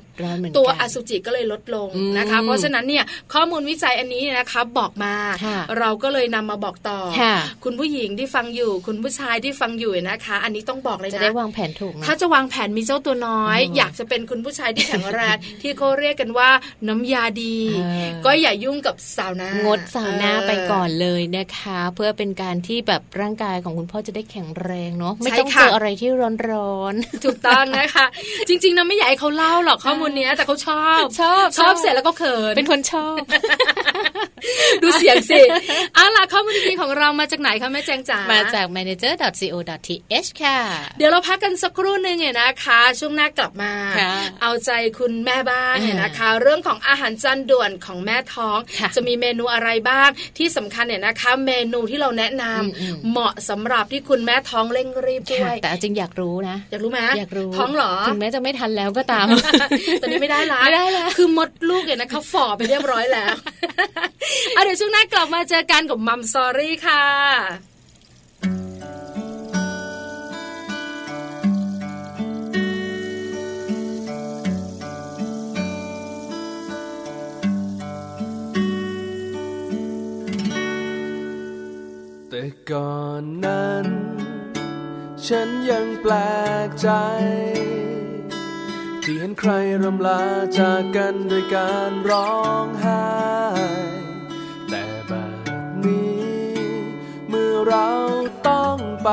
[0.59, 1.88] ตัวอสุจิก็เลยลดลง
[2.19, 5.14] นะคะ เพราะฉะนั้นเนี่ยข้อมูลวิจัยอันนี้นะคะบอกมา
[5.79, 6.99] เราก็เลยนำมาบอกต่อ
[7.64, 16.51] คุณผู้หญิงที่ฟังอยู่ คุณผู้ชายที่ฟังอยู่นะคะ อันนี้ต้องบอกเลยนะจะได้วางแผนถูกถ้าจะวางแผนมีเจ้าตัวน้อย อยากจะเป็นคุณผู้ชายที่แข็งแรงที่เขาเรียกกันว่า
[16.88, 17.59] น้ำยาดี
[18.24, 26.11] ก็อย่ายุ่งกับสาวน้างดสาวน้าไปก่อนเลยนะคะ เพื่อเป็นการที่แบบร่างกายของคุณพ่อจะได้แข็งแรงเนาะไม่ต้องเจออะไรที่
[26.50, 28.07] ร้อนๆถูกต้องนะคะ
[28.48, 33.18] จริงๆนะไม่อยากให้เขาเล่าหรอกข้อมูลนี้แต่เขาชอบชอบชอบเสร็จแล้วก็เขินเป็นคนชอบ
[34.83, 35.40] ดูเสียงสิ
[35.94, 40.59] เอาล่ะข้อมูลดีของเรามาจากไหนคะแม่แจงจ๋ามาจาก manager.co.th ค่ะ
[40.98, 43.72] เดี๋ยวเราพักกันสักครู่หนึ่งเนี่ยนะคะ ช่วงหน้ากลับมา
[44.42, 48.59] เอาใจคุณแม่บ้านเนี่ยนะคะ เรื่องของอาหารจานด่วนของแม่ท้อง
[48.97, 59.27] จะมีเมนูอะไรบ้าง ที่สำคัญเนี่ยนะคะ เมนูที่เราแนะนำเหมาะสำหรับที่คุณแม่ท้องเร่งรีบด้วยแต่จริงอยากรู้นะ อยากรู้ไหมอยากรู้ท้องหรอถึงแม้จะไม่ทันแล้วก็ตาม
[60.03, 63.35] ตอนนี้ไม่ได้ละไม่ได้แล้วคือมดลูกเนี่ยนะคะฝ่อไปเรียบร้อยแล้ว
[64.55, 67.05] เอาเดี๋ยวช่วงหน้ากลับมาเจอกันกับมัมซอรี่ค่ะ
[82.40, 83.87] แต่ก่อนนั้น
[85.27, 86.14] ฉันยังแปล
[86.68, 86.90] กใจ
[89.03, 90.22] ที่เห็นใครรำลา
[90.59, 93.07] จากกันด้วยการร้องไห้
[94.68, 95.12] แต่แบ
[95.46, 96.33] บนี้
[97.29, 97.88] เมื่อเรา
[98.48, 99.11] ต้องไป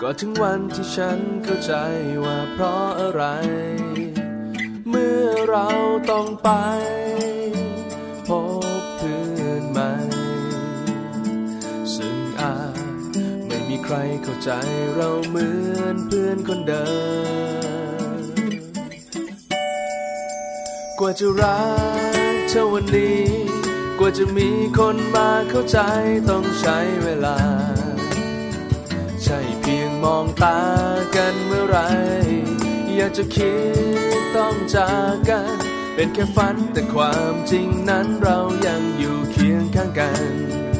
[0.00, 1.72] ก็ถึงวันที่ฉันเข้าใจ
[2.24, 3.24] ว่าเพราะอะไร
[4.88, 5.66] เมื่อเรา
[6.10, 6.50] ต้องไป
[13.92, 14.50] รเข้าใจ
[14.94, 16.86] เราเหมือนเพื่อนคนเดิ
[18.18, 18.22] ม
[20.98, 21.62] กว่าจะรั
[22.32, 23.22] กเท่าวันนี้
[23.98, 25.78] กว่าจะมีคนมาเข้าใจ
[26.28, 27.38] ต้องใช้เวลา
[29.22, 30.60] ใช่เพียงมองตา
[31.16, 31.78] กันเมื่อไร
[32.96, 33.54] อยากจะคิ
[34.18, 35.56] ดต้องจากกัน
[35.94, 40.71] เป็นแค่ฝันแต่ความจริงนั้นเรายังอยู่เคียงข้างกัน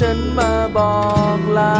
[0.00, 0.96] ฉันมาบอ
[1.38, 1.78] กลา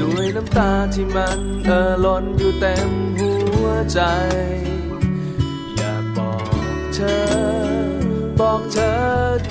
[0.00, 4.00] ด้วยน้ำตาที่มันเอ่อล้นอยู่เต็มหัวใจ
[5.76, 7.20] อยากบอกเธอ
[8.40, 8.94] บอกเธอ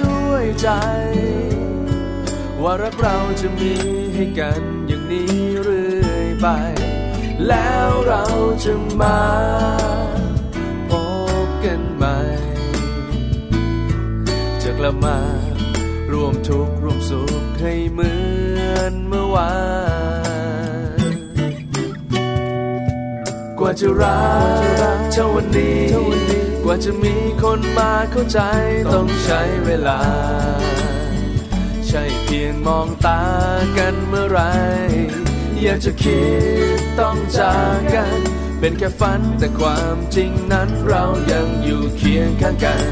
[0.02, 0.70] ด้วยใจ
[2.62, 3.74] ว่ารักเราจะมี
[4.16, 5.32] ให้กันอย่างนี้
[5.64, 6.48] เรื่อยไป
[7.48, 8.24] แล้วเรา
[8.64, 9.20] จะมา
[10.90, 10.92] พ
[11.46, 12.18] บกันใหม่
[14.62, 15.18] จะกลับมา
[19.34, 19.52] วา
[21.12, 21.18] น
[23.60, 24.22] กว่าจะรั
[24.98, 25.86] กเท่าวันนี้
[26.64, 28.40] กว่าจะมีคนมาเข้าใจ
[28.94, 30.00] ต้องใช้เวลา
[31.88, 33.24] ใช่เพียงมองตา
[33.78, 34.42] กันเมื่อไร
[35.62, 36.22] อยากจะคิ
[36.78, 38.20] ดต้องจากกัน
[38.60, 42.88] เป็นแค่ฝันแต่ความจริงนั้นเรายังอยู่เคียงข้างกัน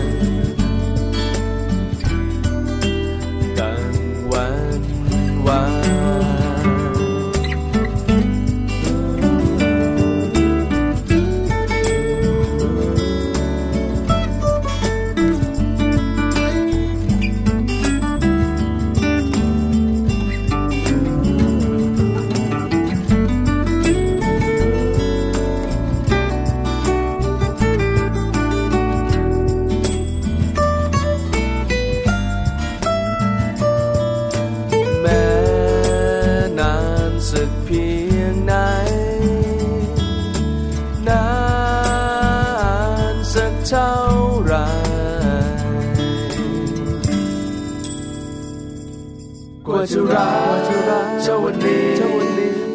[49.67, 51.87] กว่าจะรักจะวันนี้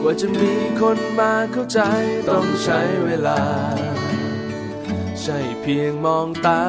[0.01, 1.81] กว่าจะมีคนมาเข้าใจ
[2.29, 3.41] ต้องใช้เวลา
[5.23, 6.65] ใช่เพียงมองตา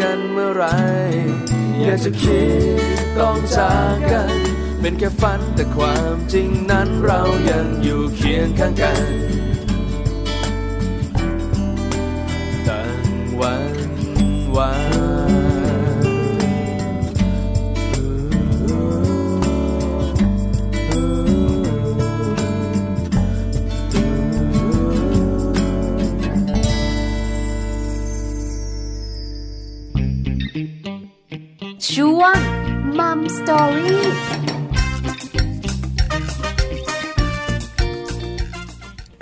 [0.00, 0.64] กันเมื่อไร
[1.82, 2.44] อยากจะคิ
[2.76, 2.80] ด
[3.18, 4.38] ต้องจากกัน
[4.80, 9.04] เเป็นแค่ฝันแต่ความจริงนั้นเรายังอยู่เคียงข้างกัน
[12.68, 12.98] ตั้ง
[13.40, 13.83] วัน
[14.56, 14.70] วา
[15.12, 15.14] น
[31.88, 34.33] ช่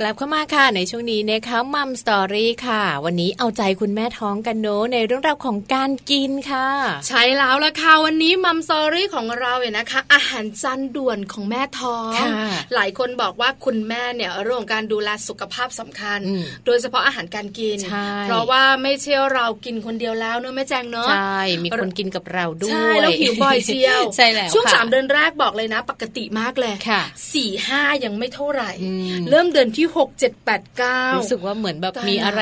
[0.05, 6.69] กลับเข้ามาค่ะในช่วงนี้นะคะมัมสตอรี่ค่ะ วันนี้เอาใจคุณแม่ท้องกันเนอะในเรื่องราวของการกินค่ะ
[7.09, 12.29] ใช่แล้วละค่ะวันนี้มัมซอรี่ของเราเนี่ยนะคะ อาหารจานด่วนของแม่ท้องค่ะ
[12.75, 32.41] หลายคนบอกว่าคุณแม่เนี่ยเรื่องของการดูแลสุขภาพสำคัญอืมโดยเฉพาะอาหารการกินใช่เพราะว่าไม่ใช่เรากินคนเดียวแล้วเนอะแม่แจงเนอะใช่มีคนกินกับเราด้วยใช่แล้วหิวบ่อยเชียวใช่แล้วช่วงค่ะสามเดือนแรกบอกเลยนะ ปกติมากเลยค่ะสี่ห้ายังไม่เท่าไหร่อืมเริ่มเดือนที่หกเจ็ดแปดเก้ารู้สึกว่าเหมือนแบบตายมีอะไร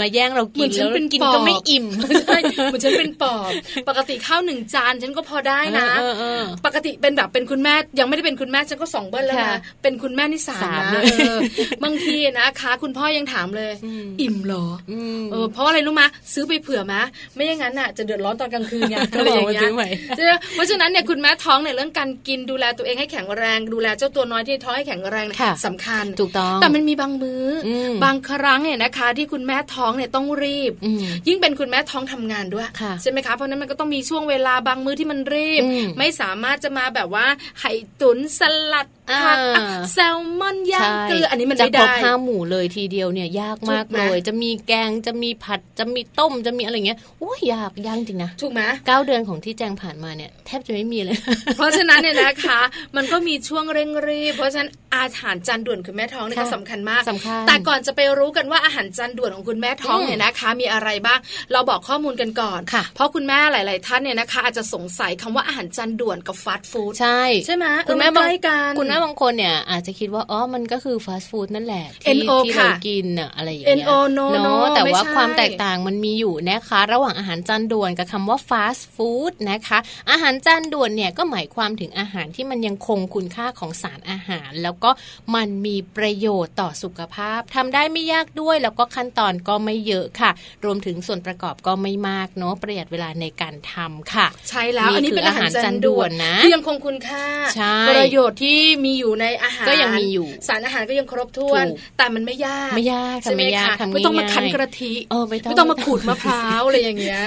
[0.00, 1.86] มาแย่งเราเหมืกิอนนฉัแล้นวเป็นกินปอบก็ไม่อิ่ม
[2.24, 3.50] ใช่เหมือนฉันเป็นปอบ
[3.88, 11.38] ปกติข้าวหนึ่งจานฉันก็พอได้นะเออเออเออปกติเป็นแบบเป็นคุณแม่ยังไม่ได้เป็นคุณแม่ฉันก็สองเบิ้ลแล้วค่ะนะเป็นคุณแม่นี่สามสามนะเลยเออ
[11.84, 17.02] บางทีนะคะ คุณพ่อยังถามเลยอืมอิ่มเหรออมเออเพราะอะไรรู้มะซื้อไปเผื่อมะ
[17.34, 37.26] ไม่อย่างนั้นน่ะจะเดือดร้อนตอนกลางคืนไงก็อะไรบออกย่างเงี้ว่าซื้ยอใหม่ใช่ไหมเพราะฉะนั้นเนี่ยคุณแม่ท้องในยเรื่องการกินดูแลตัวเองให้แข็งแรง ดูแลเจ้าตัวน้อยที่ท้องให้แข็งแรงเนี่ยค่ะสำคัญถูกต้องแต่มันมีบางมือ้ออมบางครั้งเนี่ยนะคะ ที่คุณแม่ท้องเนี่ยต้องรีบอืมยิ่งเป็นคุณแม่ท้องทำงานด้วยค่ะใช่ไหมคะเพราะฉะนั้นมันก็ต้องมีช่วงเวลาบางมื้อที่มันรีบอืมไม่สามารถจะมาแบบว่า
[37.58, 38.40] ไข่ตุ๋นส
[38.72, 38.86] ลัด
[39.24, 51.16] ผักอ่าอะแซลมอนย่างใช่เกลืออันนี้มันจะไม่ครบได้ห้าหมู่เลยทีเดียวเนี่ยยากมากถูกไหมเลย จะมีแกงจะมีผัดจะมีต้มจะมีอะไรเงี้ยโอ้ยยากยากจริงนะถูกไหมเก้าเดือนของที่แจงผ่านมาเนี่ยแทบจะไม่มีเลย
[51.56, 52.60] เพราะฉะนั้นเนี่ยนะคะ
[52.96, 61.18] มันก็มีช่วงเร่งรีบเพราะฉะนั้นอาหารจานด่วนคุณแม่ท้องเนี่ยค่ะก็สำคัญมากสำคัญแต่ก่อนจะไปรู้กันว่าอาหารจานด่วนของคุณแม่ท้องอืมเนี่ยนะคะ มีอะไรบ้าง
[61.52, 79.78] เราบอกข้อมูลกันก่อนค่ะ เพราะคุณแม่หลาย ๆ ท่านเนี่ยนะคะ อาจจะสงสัยคำว่าอาหารจานด่วนกับฟาสต์ฟู้ดใช่ใช่ไหมคุณแม่เออมันบางใกล้กันคุณแม่บางคนเนี่ยอาจจะคิดว่าอ๋อมันก็คือฟาสต์ฟู้ดนั่นแหละที่ NO ที่ค่ะเรากินน่ะอะไรอย่างเงี้ย NO no เน no อะแต่ว่าไม่ใช่ความแตกต่างมันมีอยู่นะคะ ระหว่างอาหารจานด่วนกับคำว่าฟาสต์ฟู้ดนะคะ
[80.10, 84.90] อาหารจานด่วนเนี่ยก็หมายความถึงอาหารที่มันยังคงคุณค่าของสารอาหาร แล้วก็
[85.34, 90.30] มันมีประโยชน์ต่อสุขภาพทำได้ไม่ยากด้วย แล้วก็ขั้นตอนก็ไม่เยอะค่ะ
[90.64, 97.24] รวมถึงส่วนประกอบก็ไม่มากเนาะประหยัดเวลาในการทำค่ะ ใช่แล้วนี่อันนี้เป็นอาหารจานด่วนคืออาหารจานด่วนนะที่ยังคงคุณค่า
[97.56, 107.22] ใช่ประโยชน์ที่มีอยู่ในอาหารก็ยังมีอยู่ สารอาหารก็ยังครบถ้วนถูกแต่มันไม่ยากไม่ยากใช่ไหมทำไม่ยากคะทำไม่ต้องมาง่ายๆคั้นกะทิเออไม่ต้องไม่ต้องมาขูดมะพร้าวอะไรอย่างเงี้ย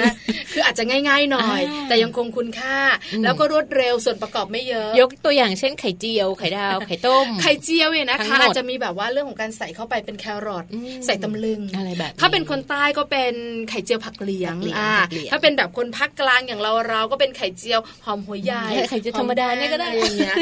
[0.54, 2.78] คืออาจจะง่ายๆหน่อยอ่าแต่ยังคงคุณค่า
[3.13, 13.34] อืมแล้วก็รวดเร็วส่วนประกอบไม่เยอะ ยกตัวอย่างเช่นไข่เจียวไข่ดาวไข่ต้มไข่เจียวเนี่ยนะทั้คะงหมดอาจจะมีแบบว่าเรื่องของการใส่เข้าไปเป็นแครอทอืมใส่ตำลึงอะไรแบบนี้ถ้าเป็นคนใต้ก็เป็น
[13.69, 20.36] ไข่เจียวผักเหลียงผักเหลียงอ่าผักเหลียงถ้าเป็นแบบคนภาคกลางอย่างเราเราก็เป็นไข่เจียวหอมหัวใหญ่ไข่เจียวธรรมดาเนี่ยก็ได้อะไรอย่างเงี้ย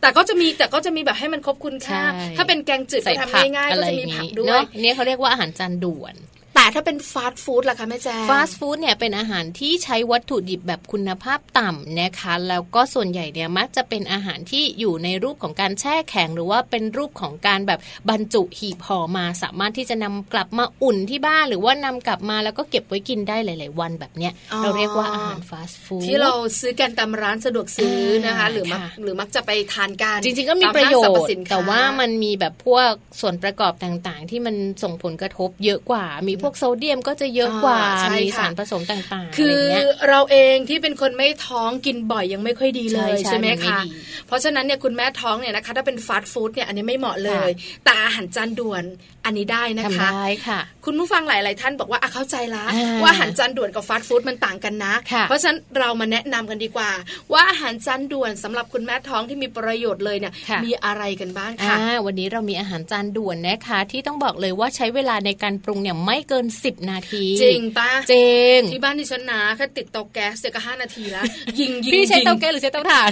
[0.00, 6.14] แต่ก็จะมีแต่ก็จะมีแบบให้มันครบคุณค่าใช่ถ้าเป็นแกงจืดใส่ก็ทำผักง่ายๆอะก็ไรจะอมีย่างผักนี้ด้วเนาะยเนี่ยเขาเรียกว่าอาหารจานด่วน
[6.58, 32.90] แต่ถ้าเป็นฟาสต์ฟู้ดล่ะคะแม่แจ้งฟาสต์ฟู้ดเนี่ยเป็นอาหารที่ใช้วัตถุดิบแบบคุณภาพต่ำนะคะ แล้วก็ส่วนใหญ่เนี่ยมักจะเป็นอาหารที่อยู่ในรูปของการแช่แข็ง หรือว่าเป็นรูปของการแบบบรรจุหีบห่อมา สามารถที่จะนำกลับมาอุ่นที่บ้าน หรือว่านำกลับมาแล้วก็เก็บไว้กินได้หลาย ๆ วันแบบเนี้ยอ๋อเราเรียกว่าอาหารฟาสต์ฟู้ดที่เราซื้อกันตามร้านสะดวกซื้อนะคะอ่าหรือมักค่ะหรือมักจะไปทานกันจริง ๆ ก็มีตาประโยห้างสชพน์สินค้แต่ว่ามันมีแบบพวก
[33.20, 43.90] ส่วนประกอบต่าง ๆ ที่มันส่งผลกระทบเยอะกว่ามีพวกโซเดียมก็จะเยอะกว่าอ่าใช่มีค่ะสารผสมต่างๆ คือะไรอเงี้ยเราเองที่เป็นคนไม่ท้องกินบ่อยยังไม่ค่อยดีเลยใช่ใช่ใช่ไหมมันไม่คะดี
[44.26, 48.84] เพราะฉะนั้นเนี่ยคุณแม่ท้องเนี่ยนะคะถ้าเป็นฟาสต์ฟู้ดเนี่ยอันนี้ไม่เหมาะเลยค่ะแต่อาหารจานด่วน
[49.28, 56.90] อันนี้ได้นะทำคะได้ค่ะ คุณผู้ฟังหลาย ๆ ท่านบอกว่าอะเข้าใจละอ่าว่าอาหารจานด่วนกับฟาสต์ฟู้ดมันต่างกันนะค่ะเพราะฉะนั้นเรามาแนะนำกันดีกว่า
[57.32, 71.24] ว่าอาหารจานด่วนสำหรับคุณแม่ท้องที่มีประโยชน์เลยเนี่ยค่ะมีอะไรกันบ้างอ่าค่ะวันนี้เรามีอาหารจานด่วนนะคะ ที่ต้องบอกเลยว่าใช้เวลาในการปรุงเนี่ยไม่เกิน 10 นาที จริงปะจริงที่บ้านดิฉันนะแค่ติดเตาแก๊สเสียก็ห้านาทีแล้ว
[71.60, 73.10] ยิงยิงพี่ใช้ยิงเตาแก๊สหรือใช้เตาถ่าน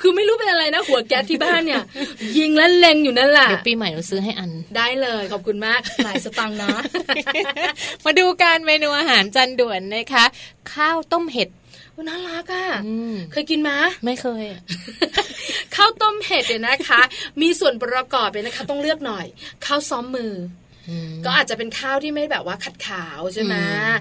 [0.00, 1.82] คือไม่รู้เป็นอะไรนะหัวแก๊สที่บ้านเนี่ย
[2.38, 6.68] ยิงแล้วเล็งอยู่นั่นแหละเดี๋ยวปีใหม่เราซื้อให้อันได้เลยขอบคุณมากหลายสตังค์นะ
[8.04, 10.24] มาดูการเมนูอาหารจานด่วนนะคะ
[10.72, 11.48] ข้าวต้มเห็ด
[11.94, 13.70] อุ๊ยน่ารักอะอืมเคยกินไหม
[14.04, 14.60] ไม่เคยอะ
[15.76, 17.00] ข้าวต้มเห็ดเนี่ยนะคะ
[17.42, 19.26] มีส่วนประกอบเลยนะคะ ต้องเลือกหน่อย
[19.64, 20.32] ข้าวซ้อมมือ
[21.26, 23.54] ก็อาจจะเป็นข้าวที่ไม่แบบว่าขัดขาวใช่ไหม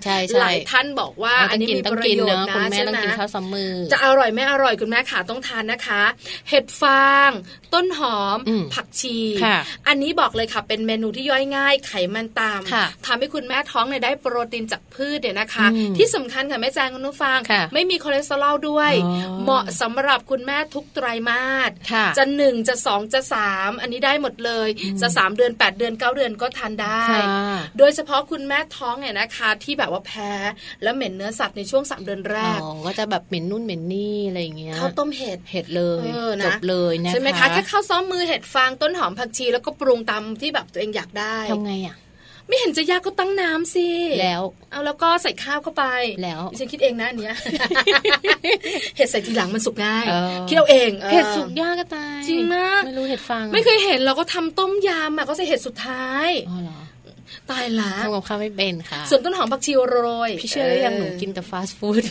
[0.04, 6.04] ใช่หลายท่านบอกว่าอันนี้มีประโยชน์นะใช่ไหมข้าวซ้ำมือ จะอร่อยไม่อร่อยคุณแม่ขาต้องทานนะคะ
[6.50, 7.30] เห็ดฟาง
[7.74, 8.38] ต้นหอม
[8.74, 9.18] ผักชี
[9.88, 12.62] อันนี้บอกเลยค่ะเป็นเมนูที่ย่อยง่าย ไขมันตาม
[13.06, 15.66] ทำให้คุณแม่ท้องเนี่ยได้โปรตีนจากพืชเนี่ยนะคะ
[15.98, 17.40] ที่สำคัญค่ะแม่แจงคุณนุฟัง
[17.74, 18.92] ไม่มีคอเลสเตอรอลด้วย
[19.44, 21.72] เหมาะสำหรับคุณแม่ทุกไตรมาส
[22.18, 24.68] จะหนึ่งจะสองจะสามอันนี้ได้หมดเลย
[25.02, 27.04] จะสามเดือนแปดเดือนเก้าเดือนก็ทานได้
[27.78, 30.32] โดยเฉพาะคุณแม่ท้องเนี่ยนะคะ ที่แบบว่าแพ้
[30.84, 36.06] แล้วเหม็นเนื้อสัตว์ในช่วงสามเดือนแรกก็จะแบบเหม็นนู่นเหม็นนี่อะไรอย่างเงี้ยข้าวต้มเห็ดเห็ดเลย
[36.46, 41.96] จบเลยนะใช่ไหมคะแค่ข้าวซ้อมมือเห็ดฟางต้นหอมผักชีแล้วก็ปรุงตามที่แบบตัวเองอยากได้ทำไงอะ
[42.48, 43.88] ไม่เห็นจะยากก็ตั้งน้ำสิ
[44.22, 45.84] แล้ว เอาแล้วก็ใส่ข้าวเข้าไป
[46.24, 47.36] แล้วฉันคิดเองนะอันเนี้ย
[48.98, 50.06] เห็ดใส่ทีหลังมันสุกง่าย
[50.50, 56.81] คิดเอาเองเห็ดสุกยากก็ตายจริงมากไม่รู้เห็ดฟางไม่เคยเห็นเราก็ทำต้มยำอะก็ใส่เห็ดสุดท้ายอ๋อเหรอ
[57.52, 62.02] ตายละทำกับข้าวไม่เป็นค่ะ ส่วนต้นหอมผักชีโรย พี่เชื่อหรือยังหนูกินแต่ฟาสต์ฟู้ด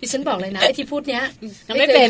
[0.00, 1.24] ดิฉันบอกเลยนะไอ้ที่พูดเนี้ย
[1.78, 2.08] ไม่เป็น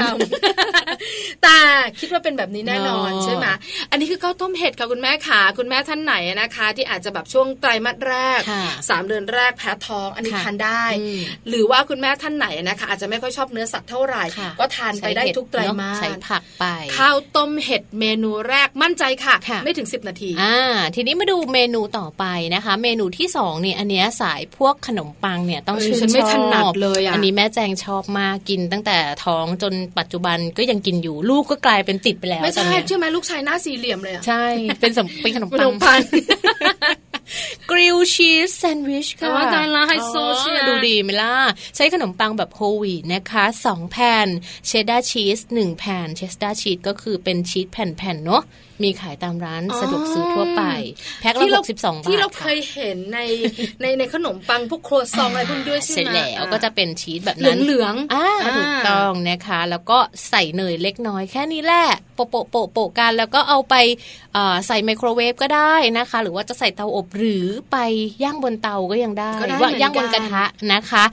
[1.42, 1.59] แต่
[2.00, 3.46] คิดว่าเป็นแบบนี้แน่นอนใช่ไหม
[3.90, 8.40] อันนี้คือข้าวต้มเห็ดค่ะคุณแม่ขาคุณแม่ท่านไหนนะคะ ที่อาจจะแบบช่วงไตรมาสแรก
[8.88, 10.85] สามเดือนแรกแพ้ท้องอันนี้ทานได้
[11.48, 14.24] หรือว่าคุณแม่ท่านไหนนะคะ อาจจะไม่ค่อยชอบเนื้อสัตว์เท่าไหร่
[14.61, 16.64] ก็ทานไปได้ทุกไตรมาสใส่ผักไป
[16.96, 20.57] ข้าวต้มเห็ดเมนูแรกมั่นใจค่ะ ไม่ถึง 10 นาทีอ่า
[20.94, 26.00] ทีนี้มาดูเมนูต่อไปนะคะ เมนูที่สองเนี่ยอันเนี้ยสายพวกขนมปังเนี่ยต้องชื่น
[26.54, 34.44] ชอบเลยอันนี้แม่แจงชอบมากกินตั้งแต่ท้องจนปัจจุบันก็ยังกินอยู่ลูกก็กลายเป็นติดไปแล้วไม่ใช่ใช่ไหมลูกชายหน้าสี่เหลี่ยมเลยอะใช่
[34.80, 36.00] เป็นเป็นขนมปัง
[37.70, 41.34] grilled cheese sandwich ค่ะว่าได้ละไฮโซเชียดูดีไหมล่ะ
[41.76, 44.28] ใช้ขนมปังแบบโฮวีนะคะ2แผ่น
[44.66, 48.42] cheddar cheese 1แผ่น cheddar cheese ก็คือเป็นชีสแผ่นๆเนาะ
[48.84, 50.62] มีขายตามร้านสะดวกซื้อทั่วไป
[51.22, 53.20] แพ็คละหกสิบสองบาทที่เราเคยเห็นใน
[53.80, 59.98] ในในขนมปังพวกครัวซองอะไรพวกด้วยใช่ไหมเสร็จแล้วก็จะเป็นชีสแบบนั้นเหลืองๆอ่าถูกต้องนะคะ แล้วก็
[60.30, 63.74] ใส่เนยเล็กน้อยแค่นี้แหละโปะโปะโปะโปะกันแล้วก็เอาไป
[64.66, 67.76] ใส่ไมโครเวฟก็ได้นะคะ หรือว่าจะใส่เตาอบหรือไป
[68.24, 71.04] ย่างบนเตาก็ยังได้ว่าย่างบนกระทะนะคะ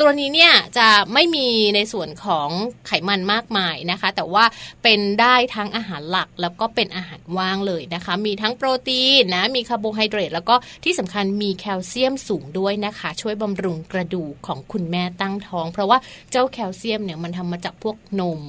[0.00, 2.48] ตัวนี้เนี่ยจะไม่มีในส่วนของ
[2.86, 4.44] ไขมันมากมายนะคะ แต่ว่า
[4.82, 10.54] เป็นได้ทั้งอาหารหลักแล้วก็เป็นอาหารว่างเลยนะคะ มีทั้งโปรตีนนะมีคาร์โบไฮเดรตแล้วก็
[10.84, 15.98] ที่สำคัญมีแคลเซียมสูงด้วยนะคะ ช่วยบำรุงกระดูกของคุณแม่ตั้งท้อง เพราะว่า
[16.32, 18.40] เจ้าแคลเซียมเนี่ยมันทำมาจากพวกนม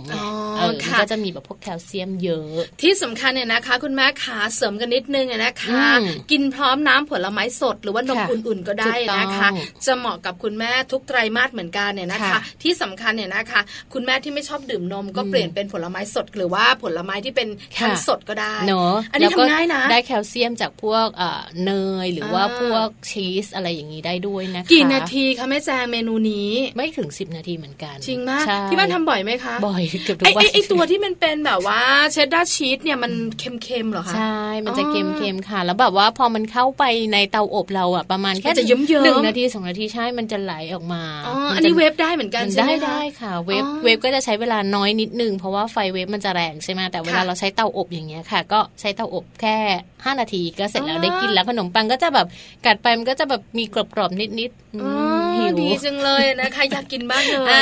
[0.57, 5.83] เออมันก็จะมีแบบพวกแคลเซียมเยอะ ที่สำคัญเนี่ยนะคะ คุณแม่ขาเสริมกันนิดนึงนะคะ
[6.31, 9.49] กินพร้อมน้ำผลไม้สด หรือว่านมอุ่นๆก็ได้นะคะ
[9.85, 13.61] จะเหมาะกับคุณแม่ทุกไตรมาสเหมือนกันเนี่ยนะคะ ที่สำคัญเนี่ยนะคะ
[13.93, 17.47] คุณแม่ที่ไม่ชอบดื่มนมก็เปลี่ยนเป็นผลไม้สดหรือว่าผลไม้ที่เป็น
[17.77, 21.07] คั้นสดก็ได้เนาะอันนี้ทำง่ายนะได้แคลเซียมจากพวก
[21.65, 21.71] เน
[22.03, 49.57] ยหรือว่าพวกชีสอะไรอย่างนี้ได้ด้วยนะคะกี่นาทีคะแม่แจงเมนูนี้ไม่ถึง 10 นาทีเหมือนกันจริงมากที่บ้านทำบ่อยไหมคะบ่อยเกือบทุกวันไอตัวที่มันเป็นแบบว่า cheddar cheese เนี่ยมันเค็มๆหรอคะใช่มันจะเค็มๆค่ะ แล้วแบบว่าพอมันเข้าไปในเตาอบเราอะประมาณแค่จะเยิ้มๆหนึ่งนาทีสองนาทีใช่มันจะไหลออกมาอ๋ออันนี้เวฟได้เหมือนกันใช่ไหมได้ค่ะ เวฟเวฟก็จะใช้เวลาน้อยนิดนึง เพราะว่าไฟเวฟมันจะแรงใช่ไหมแต่เวลาเราใช้เตาอบอย่างเงี้ยค่ะ ก็ใช้เตาอบแค่
[50.05, 52.27] ห้านาทีก็เสร็จแล้วได้กินแล้วขนมปังก็จะแบบ
[52.65, 57.61] กัดไปมันก็จะแบบมีกรอบๆนิดๆ หิวดีจังเลยนะคะอยากกินบ้างเลย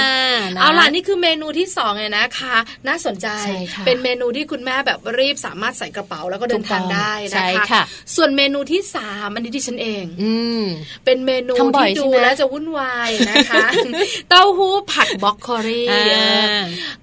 [0.59, 2.55] เอาล่ะนี่คือเมนูที่สองเนี่ยนะคะ
[2.87, 3.27] น่าสนใจ
[3.85, 7.83] เป็นเมนูที่คุณแม่แบบรีบสามารถใส่กระเป๋าแล้วก็เดินทางได้นะคะ
[8.15, 10.33] ส่วนเมนูที่สามอันนี้ที่ฉันเองอื
[11.05, 13.65] เป็นเมนูที่ดูแล้วจะวุ่นวายนะคะ
[14.29, 15.85] เต้าหู้ผัดบล็อกโคลี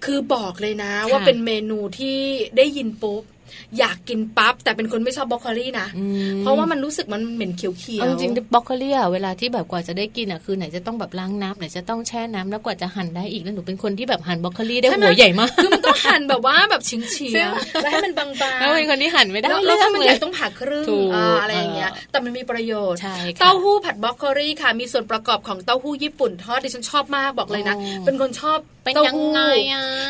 [0.04, 2.18] คือบอกเลยนะว่าเป็นเมนูที่
[2.56, 3.22] ได้ยินปุ๊บ
[3.78, 5.88] อยากกินปั๊บแต่เป็นคนไม่ชอบบรอกโคลีนะ
[6.40, 17.34] เพราะว่ามันรู้สึกมันเหม็นเขียวๆจริงๆบรอกโคลีอะเวลาที่แบบกว่าจะได้กินอะคือไหนจะต้องแบบล้างน้ำไหนจะต้องแช่น้ำแล้วกว่าจะหั่นได้อีกแล้วหนูเป็นคนที่แบบหั่นบรอกโคลีได้หัวใหญ่มากคือมันต้องหั่นแบบว่าแบบชิ้นเฉีย
[17.82, 20.86] แล้วให้มันบางๆแล้วเป็นคนที่หั่นไม่ได้แล้วถ้ามันใหญ่ต้องผ่าครึ่ง
[21.42, 23.00] อะไรอย่างเงี้ยแต่มันมีประโยชน์
[23.40, 28.58] เต้าหู้ผัดบรอกโคลีค่ะ มีส่วนประกอบของเต้าหู้ญี่ปุ่นทอดดิฉันชอบมากบอกเลยนะ เป็นคนชอบ
[28.94, 29.30] เต้าหู้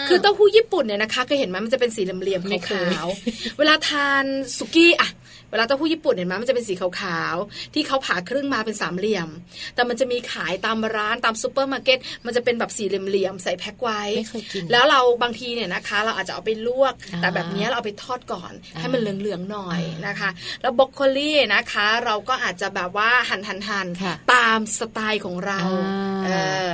[0.09, 4.25] คือเต้าหู้ญี่ปุ่นเนี่ยนะคะเคยเห็นไหมมันจะเป็นสี่เหลี่ยมๆขาวๆเวลาทาน
[4.57, 5.09] สุกี้อะ
[5.53, 9.29] เวลาเต้าหู้ญี่ปุ่นเห็นไหมมันจะเป็นสีขาวๆที่เขาผ่าครึ่งมาเป็นสามเหลี่ยม
[9.75, 14.03] แต่มันจะมีขายตามร้านตามซูเปอร์มาร์เก็ตมันจะเป็นแบบสี่เหลี่ยมๆใส่แพ็คไว้
[14.73, 20.31] แล้วเราบางทีเนี่ยนะคะ เราอาจจะเอาไปลวก แต่แบบนี้เราเอาไปทอดก่อนให้มันเหลืองๆหน่อยนะคะ
[20.63, 23.87] แล้วบรอกโคลีนะคะ เราก็อาจจะแบบว่าหั่นหั่นหั่น
[24.33, 25.61] ตามสไตล์ของเรา
[26.25, 26.31] เอ
[26.67, 26.69] อ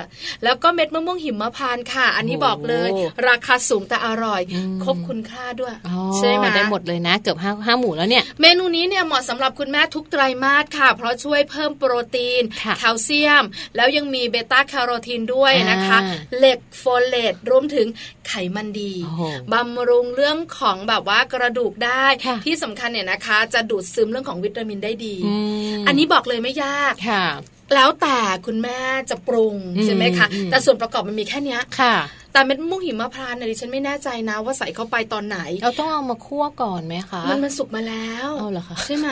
[0.45, 2.89] แล้วก็เม็ดมะม่วงหิมพานต์ค่ะ อันนี้บอกเลย
[3.29, 4.41] ราคาสูงแต่อร่อย
[4.85, 5.75] ครบคุณค่าด้วย
[6.19, 13.45] ใช่ไหมได้หมดเลยนะ เกือบห้าห้าหมู่แล้วเนี่ยเมนูนี้เนี่ยเหมาะสำหรับคุณแม่ทุกไตรมาสค่ะ เพราะช่วยเพิ่มโปรตีนค่ะแคลเซียม
[13.77, 17.87] แล้วยังมีเบต้าแคโรทีนด้วยนะคะอ่าเหล็กโฟเลตรวมถึง
[18.29, 25.35] ไขมันดีโอ้โหบำรุงเรื่องของแบบว่ากระดูกได้ค่ะที่สำคัญเนี่ยนะคะ จะดูดซึมเรื่องของวิตามินได้ดีอื
[25.79, 27.27] มอันนี้บอกเลยไม่ยากค่ะ
[27.75, 28.81] แล้วแต่คุณแม่
[29.11, 31.95] จะปรุงอืมใช่ไหมคะอืมแต่ส่วนประกอบมันมีแค่เนี้ยค่ะ
[32.33, 39.09] แต่เม็ดม่วงหิมพานต์เนี่ยดิฉันไม่แน่ใจนะว่าใส่เข้าไปตอนไหน เราต้องเอามาคั่วก่อนไหมคะ มันมันสุกมาแล้วเอาเหรอคะใช่ไหม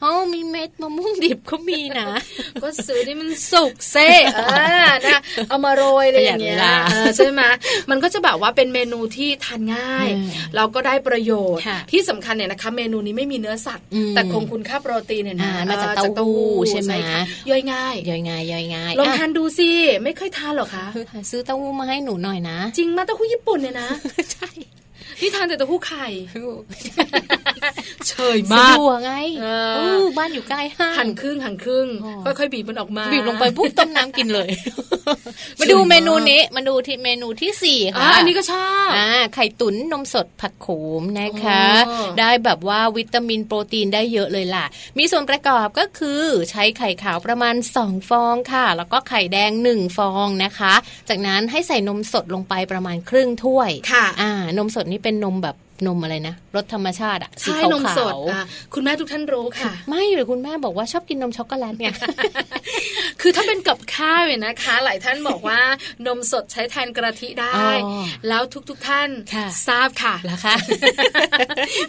[0.00, 2.06] เอ้ามีเม็ดมะม่วงดิบก็มีนะ
[2.62, 4.40] ก็ซื้อที่มันสุกเซ่เอ
[4.86, 5.18] อนะ
[5.48, 7.42] เอามาโรยอะไรอย่างเงี้ยประหยัดเวลาเออใช่ไหม
[7.90, 19.68] มันก็จะแบบว่าเป็นเมนูที่ทานง่ายอืมเราก็ได้ประโยชน์ค่ะที่สำคัญเนี่ยนะคะ เมนูนี้ไม่มีเนื้อสัตว์อืมแต่คงคุณค่าโปรตีนเนี่ยนะอ่ามาจากออเต้าหู้ใช่ไหมค่ะย่อยง่ายย่อยง่ายย่อยง่ายลองอะทานดูสิ
[20.04, 20.86] ไม่เคยทานหรอคะ
[21.30, 23.88] ซื้อเต้าหู้มาให้หนูหน่อยนะ จริงมาเต้าหู้ญี่ปุ่นเนี่ยนะ
[24.32, 24.48] ใช่
[25.20, 26.06] ที่ทานแต่เต้าหู้ไข่
[28.08, 29.12] เฉยสะมากดวกไง
[29.42, 34.48] เออเออบ้านอยู่ใกล้ห้างหั่นครึ่งหั่นครึ่งอ๋อค่อยๆบีบมันออกมาบีบลงไปปุ๊บต้มน้ำกินเลย
[35.60, 40.68] มาดูเมนูนี้มาดูที่เมนูที่สี่อะค่ะอันนี้ก็ชอบอ่าไข่ตุ๋นนมสดผักโข
[41.00, 44.64] มนะคะอ๋อได้แบบว่าวิตามินโปรตีนได้เยอะเลยล่ะ
[44.98, 50.74] มีส่วนประกอบก็คือใช้ไข่ขาวประมาณ 2 ฟองค่ะ แล้วก็ไข่แดง 1 ฟองนะคะ
[51.08, 55.56] จากนั้นให้ใส่นมสดลงไปประมาณครึ่งถ้วยค่ะอ่านมสดนี่เป็นนมแบบ
[55.86, 58.44] นมอะไรนะรสธรรมชาติอะสีใช่ขาวนมสดวอะ
[58.74, 61.88] คุณแม่ทุกท่านรู้ค่ะ ไม่หรือคุณแม่บอกว่าชอบกินนมช็อกโกแลตไง
[63.20, 65.60] คือถ้าเป็นกับข้าวเนี่ยนะคะ หลายท่านบอกว่า
[66.06, 67.62] นมสดใช้แทนกะทิได้อ๋
[68.00, 70.54] อแล้วทุกๆท่านค่ะทราบค่ะแล้วคะ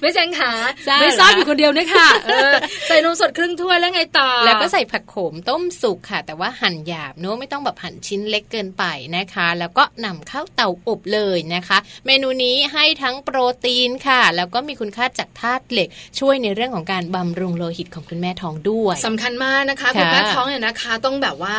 [0.02, 0.52] ไม่แจงขา
[0.88, 2.54] ทราบไม่ทราบเหรออยู่คนเดียวนะคะเออ
[2.88, 8.84] ใส่นมสดครึ่งถ้วยแล้วไงต่อแล้วก็ใส่ผักโขมต้มสุกค่ะ แต่ว่าหั่นหยาบเนอะไม่ต้องแบบหั่นชิ้นเล็กเกินไป
[9.18, 15.88] นะคะ แล้วก็นำเข้าเตาอบเลยนะคะ เมนูนี้ให้ทั้งโปรตีนค่ะ แล้วก็มีคุณค่าจากธาตุเหล็ก
[16.20, 21.56] ช่วยในเรื่องของการบำรุงโลหิตของคุณแม่ท้องด้วยสำคัญมากนะคะค่ะคุณแม่ท้องเนี่ยนะคะ ต้องแบบว่า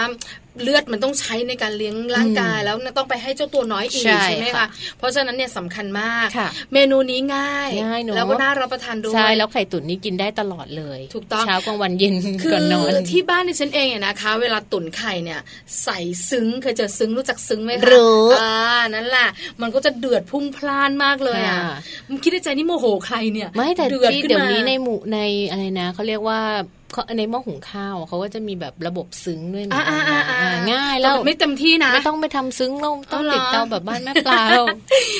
[0.62, 15.40] เลือดมันต้องใช้ในการเลี้ยงร่างกายแล้วต้องไปให้เจ้าตัวน้อยอีกใช่ใช่ไหมค่ะคะเพราะฉะนั้นเนี่ยสำคัญมากค่ะเมนูนี้ง่ายง่ายเนอะแล้วก็น่ารับประทานด้วยใช่แล้วไข่ตุ๋นนี่กินได้ตลอดเลย ถูกต้องเช้ากลางวันเย็นคือก่อนนอนที่บ้านดิฉันเองเนี่ยนะคะ เวลาตุ๋นไข่เนี่ย
[15.82, 15.98] ใส่
[16.30, 18.54] ซึ้งเคยเจอซึ้งรู้จักซึ้งไหมคะรู้อ่า
[18.94, 19.28] นั่นแหละ
[19.62, 21.76] มันก็จะเดือดพุ่งพล่านมากเลยอะค่ะ
[22.08, 25.18] มันคิดในใจนี่โมโหใครเนี่ยไม่แต่เดือดที่ขึ้นเดี๋ยวมานี้ในหมู่ใน
[25.50, 26.75] อะไรนะเขาเรียกว่าเขา
[27.18, 34.64] ในหม้อหุงข้าวเขาก็จะมีแบบระบบซึ้งด้วยเหมือนกันนะอ่าง่ายแล้วต่ไม่เต็มที่นะ ไม่ต้องไปทำซึ้งลงต้องเอาเหรอติดเตาแบบบ้านแม่ปลาเรา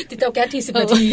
[0.09, 1.07] ติดเตาแก๊สทีสิบนาที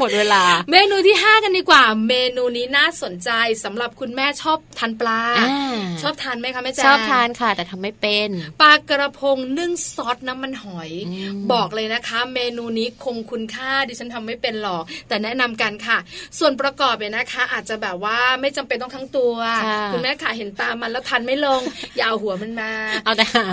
[0.00, 3.30] หมดเวลา เมนูที่ 5 กันดีกว่า เมนูนี้น่าสนใจ
[3.64, 8.28] สำหรับคุณแม่ชอบทานปลาอ่าชอบทานไหมคะแม่แจ๊ชอบทานค่ะ แต่ทำไม่เป็น
[8.62, 15.98] ปลากระพงนึ่งซอสน้ำมันหอยอืมบอกเลยนะคะ เมนูนี้คงคุณค่าดิฉันทำไม่เป็นหรอก แต่แนะนำกันค่ะ
[16.38, 19.34] ส่วนประกอบเนี่ยนะคะ อาจจะแบบว่าไม่จำเป็นต้องทั้งตัว
[19.66, 21.60] ค่ะคุณแม่ขาเห็นตามันแล้วทันไม่ลง
[21.96, 22.72] อย่าเอาหัวมันมา
[23.04, 23.44] เอาแต่หา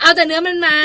[0.00, 0.76] เอาแต่เนื้อมันมา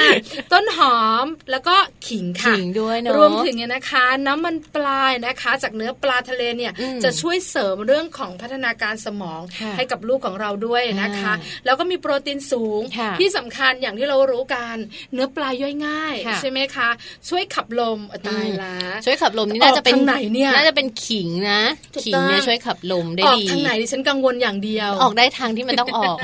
[0.54, 1.76] ต้นหอมแล้วก็
[2.08, 3.97] ขิงค่ะขิงด้วยเนอะรวมถึงเนี่ยนะคะ
[4.28, 14.76] น้ำมันปลายนะคะ จากเนื้อปลาทะเลเนี่ยอืมจะช่วยเสริมเรื่องของพัฒนาการสมองค่ะให้กับลูกของเราด้วยนะคะอ่าแล้วก็มีโปรตีนสูงค่ะที่สำคัญอย่างที่เรารู้กัน
[15.14, 16.90] เนื้อปลาย่อยง่ายค่ะใช่ไหมคะ
[17.30, 18.76] ช่วยขับลมเออตายละ
[19.06, 21.62] ช่วยขับลมนี่น่าจะเป็นออกทางไหนเนี่ยน่าจะเป็นขิงนะ
[21.96, 26.18] ถูกขิงต้องเนี่ยช่วยขับลมได้ออกดีทางไหนดิฉันกังวลอย่างเดียว ออกได้ทางที่มันต้องออก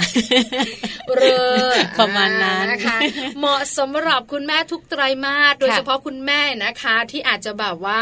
[1.16, 1.36] เรื
[1.68, 2.98] อประมาณนั้นนะคะ
[3.40, 8.02] เหมาะสำหรับคุณแม่ทุกไตรมาสโดยเฉพาะคุณแม่นะคะที่อาจจะแบบว่า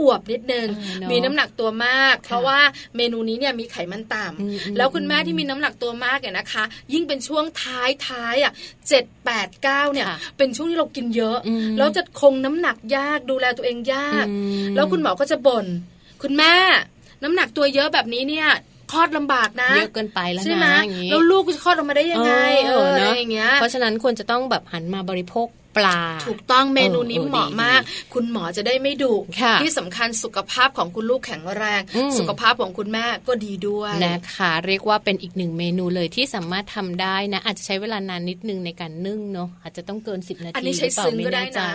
[0.00, 2.58] อวบนิดนึงเออเนอะมีน้ำหนักตัวมาก เพราะว่า
[2.96, 8.52] เมนูนี้เนี่ยมีไขมันต่อืมอืมำแล้วคุณแม่ที่มีน้ำหนักตัวมากเนี่ยนะคะ ยิ่งเป็นช่วงท้ายท้ายๆอะ
[8.88, 14.32] เจ็ดแปดเก้าเนี่ยค่ะเป็นช่วงที่เรากินเยอะอืมแล้วจะคงน้ำหนักยากดูแลตัวเองยากอื
[14.70, 15.66] มแล้วคุณหมอก็จะบ่น
[16.22, 16.54] คุณแม่
[17.22, 18.48] น้ำหนักตัวเยอะแบบนี้เนี่ย
[18.92, 22.32] คลอดลำบากนะเยอะเกินไปแล้วใช่ไหมนะอย่างนี้แล้วลูกจะคลอดออกมาได้ยังไง
[22.66, 27.80] เอออะไรเนอะอย่างเงี้ยเพราะฉะนั้นควรจะต้องแบบหันมาบริโภค ปลา ถูกต้องเมนูนี้เออเหมาะดีมาก
[28.14, 41.72] คุณหมอจะได้ไม่ดุค่ะที่สำคัญสุขภาพของคุณลูกแข็งแรงอืมสุขภาพของคุณแม่ก็ดีด้วยนะคะเรียกว่าเป็นอีกหนึ่งเมนูเลยที่สามารถทำได้นะ อาจจะใช้เวลานานนิดนึงในการนึ่งเนาะอาจจะต้องเกิน 10 นาทีอันนี้ใช้หรือเปล่าซึ้งไม่ก็ได้แน่ใจนะ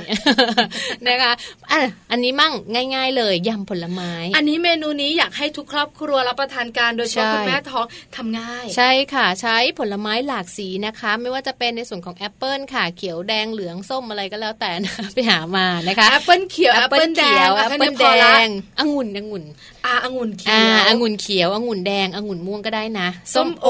[1.08, 1.34] นะคะ
[1.72, 1.82] อะ
[2.12, 2.54] อันนี้บ้าง
[2.96, 7.86] ง่าย ๆ เลยยำผลไม้ อันนี้เมนูนี้อยากให้ทุกครอบครัวรับประทานกันโดยเฉพาะใช่คุณแม่ท้อง
[8.16, 18.06] ทำง่าย ใช่ค่ะ ใช้ผลไม้หลากสีนะคะ ไม่ว่าจะเป็นในส่วนของแอปเปิลค่ะ เขียวแดงเหลืองส้มอะไรก็แล้วแต่นะไปหามานะคะแอปเปิลเขียวแอปเปิลแดงแอปเปิลแด
[18.46, 18.48] ง
[18.80, 19.44] องุ่นองุ่น
[19.86, 23.68] อ่าองุ่นเขียวองุ่นเขียวองุ่นแดงองุ่นม่วงก็ได้นะ ส้มโอ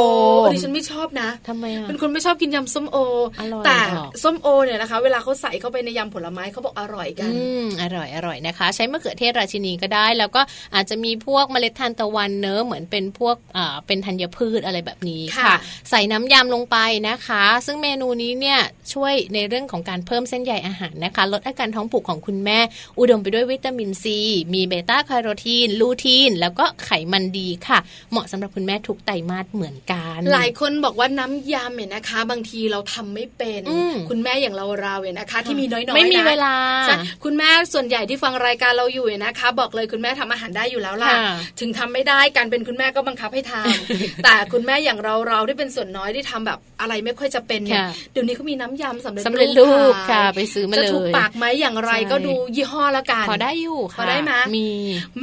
[0.53, 2.97] ดิฉันไม่ชอบนะทำไมอะเป็นคนไม่ชอบกินยำส้มโอ
[3.65, 3.79] แต่
[4.23, 10.41] ส้มโอเนี่ยนะคะ เวลาเขาใส่เข้าไปในยำผลไม้เขาบอกอร่อยกันอืมอร่อยอร่อยนะคะ ใช้มะเขือเทศราชินีก็ได้ แล้วก็
[10.75, 15.55] อาจจะมีพวกเมล็ดทานตะวันเนอะเหมือนเป็นพวกอ่าเป็นธัญพืชอะไรแบบนี้ค่ะ
[15.89, 16.77] ใส่น้ำยำลงไป
[17.09, 18.59] นะคะ ซึ่งเมนูนี้เนี่ย
[18.93, 22.59] ช่วยในเรื่องของการเพิ่มเส้นใยอาหารนะคะ ลดอาการท้องผูกของคุณแม่
[22.99, 24.19] อุดมไปด้วยวิตามินซี
[24.53, 27.79] มีเบต้าแคโรทีน ลูทีน แล้วก็ไขมันดีค่ะ
[28.11, 33.61] เหมาะสำหรับคุณแม่ทุกไตรมาสเหมือนกัน หลายคนบอกว่าน้ำยำเนี่ยนะคะ บางทีเราทำไม่เป็น
[34.09, 36.55] คุณแม่อย่างเราเราเนี่ยนะคะ ที่มีน้อยๆไม่มีเวลา
[37.23, 41.13] คุณแม่ส่วนใหญ่ที่ฟังรายการเราอยู่นะคะ บอกเลยคุณแม่ทำอาหารได้อยู่แล้วล่ะ
[41.59, 54.67] ถึงทำไม่ได้การเป็นคุณแม่ก็บังคับให้ทำแต่คุณแม่อย่างเราเราที่เป็นส่วนน้อยที่ทำแบบอะไรไม่ค่อยจะเป็นเนี่ยเดี๋ยวนี้เขามีน้ำยำสำเร็จรูปค่ะไปซื้อมาเลยจะถูกปากไหมอย่างไรก็ดูยี่ห้อละกันพอได้อยู่ค่ะพอได้ไหมมี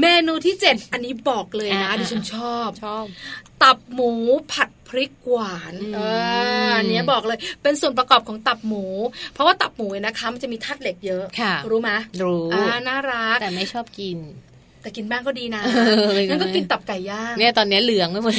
[0.01, 3.05] เมนูที่เจ็ดอันนี้บอกเลยนะดิฉันชอบชอบ
[3.63, 4.13] ตับหมู
[4.53, 6.01] ผัดพริกหวานเอ
[6.65, 8.85] ออันนี้บอกเลยเป็นส่วนประกอบของตับหมู
[9.33, 11.25] เพราะว่าตับหมูนะคะมันจะมีธาตุเหล็กเยอะ
[11.71, 11.91] รู้ไหม
[12.23, 14.19] รู้อ่าน่ารักแต่ไม่ชอบกิน
[14.83, 15.63] แต่กินบ้างก็ดีนะ
[16.29, 18.35] งั้นก็กินตับไก่ย่างเนี่ยตอนนี้เหลืองไปหมด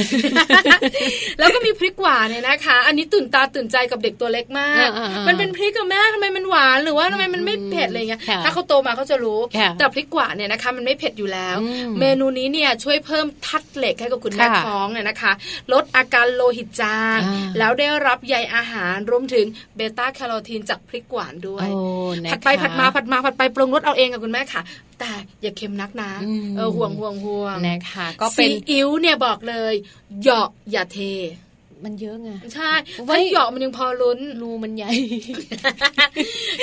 [1.39, 4.89] แล้วก็มีพริกหวานเนี่ยนะคะ อันนี้ตื่นตาตื่นใจกับเด็กตัวเล็กมาก
[5.27, 9.39] มันเป็นพริกกับแม่ทำไมมันหวานหรือว่าทำไมมันไม่เผ็ดอะไรเงี้ย ถ้าเขาโตมาเขาจะรู้
[9.77, 11.57] แต่พริกหวานเนี่ยนะคะมันไม่เผ็ดอยู่แล้ว
[11.99, 15.31] เมนูนี้เนี่ยช่วยเพิ่มทัดเหล็กให้กับคุณแม่ท้องเนี่ยนะคะ
[15.73, 17.19] ลดอาการโลหิตจาง
[17.57, 21.67] แล้วได้รับใยอาหารรวมถึงเบต้าแคโรทีนจากพริกหวานด้วย
[22.31, 24.61] ผัดไปผัดมาผัดมาผัดไปปรุงรสเอาเองกับคุณแม่ค่ะ
[24.99, 26.11] แต่อย่าเค็มนักนะ
[26.55, 29.73] เออห่วงห่วงห่วงนะคะ ก็เป็นอิ๊วเนี่ยบอกเลย
[30.21, 30.99] เหยาะอย่าเท
[31.85, 32.71] มันเยอะไงใช่
[33.07, 34.89] ถ้าเหยาะมันยังพอลุ้นรูมันใหญ่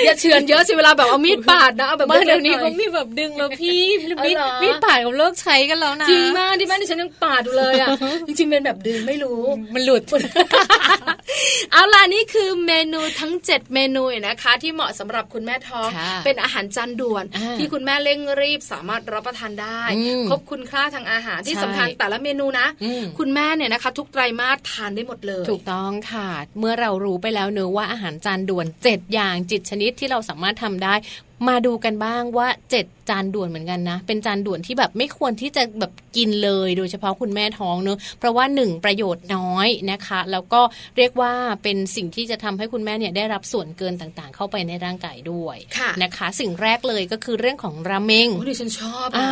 [0.05, 3.81] อย่าเฉือนเยอะสิเวลาแบบเอามีดปาดนะเอาแบบเดี๋ยวนี้เขามีแบบดึงแล้วพี่
[4.25, 7.89] มีดมีดปาดกับเลิกใช้กันแล้วนะจริงมากที่แม่ที่ฉันยังปาดอยู่เลยอะ
[8.27, 9.41] จริงๆเป็นแบบดึงไม่รู้
[9.73, 10.03] มันหลุด
[11.71, 15.89] เอาล่ะนี่คือเมนูทั้ง 7 เมนูนะคะ ที่เหมาะสำหรับคุณแม่ท้อง
[16.25, 17.23] เป็นอาหารจานด่วน
[17.57, 19.81] ที่คุณแม่เร่งรีบสามารถรับประทานได้
[20.29, 22.67] ครบคุณค่าทางอาหารที่สำคัญแต่ละเมนูนะ
[23.19, 26.29] คุณแม่เนี่ยนะคะ ทุกไตรมาสทานได้หมดเลย ถูกต้องค่ะ
[26.59, 30.93] เมื่อเรารู้ไปแล้วเนอะว่าอาหารจานด่วน 7 อย่างจิตชนิดที่เราสามารถทำได้
[31.47, 32.47] มาดูกันบ้างว่า
[32.81, 40.61] 7 จานด่วนเหมือนกันนะ เป็นจานด่วนที่แบบไม่ควรที่จะแบบกินเลย โดยเฉพาะคุณแม่ท้องเนอะเพราะว่าหนึ่งประโยชน์น้อยนะคะ แล้วก็
[40.97, 41.31] เรียกว่า
[41.63, 49.29] เป็นสิ่งที่จะทำให้คุณแม่เนี่ยได้รับส่วนเกินต่างๆ เข้าไปในร่างกายด้วยะนะคะ สิ่งแรกเลยก็คือเรื่องของราเมงโอ้ดิฉันชอบอ่า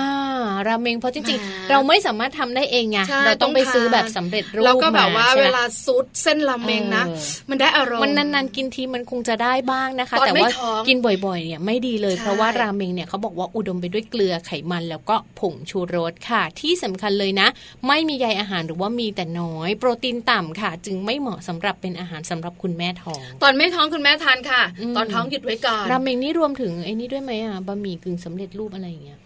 [0.68, 7.04] ราเมงเพราะจริงๆ เราไม่สามารถทำได้เองไงเราต้องไปซื้อแบบสำเร็จรูปแล้วก็แบบว่าเวลาซุดเส้นราเมงนะ
[7.50, 10.50] มันได้อารมณ์มันนานๆกินทีมันคงจะได้บ้างนะคะ แต่ว่า
[10.88, 17.48] กินบ่อยๆเนี่ยไม่ดีเลยเพราะว่าราเมงเนี่ยเขาบอกว่าอุดมไปด้วยเกลือไขมัน แล้วก็ผงชูรสค่ะ ที่สำคัญเลยนะ
[17.88, 24.62] ไม่มีใยอาหารหรือว่ามีแต่น้อย โปรตีนต่ำค่ะ จึงไม่เหมาะสำหรับเป็นอาหารสำหรับคุณแม่ท้อง ตอนไม่ท้องคุณแม่ทานค่ะ
[24.96, 29.20] ตอนท้องหยุดไว้ก่อนราเมงนี่รวมถึงไอ้นี่ด้วยไหมอะบะหมี่กึ่งสำเร็จรูปอะไรอย่างเงี้ย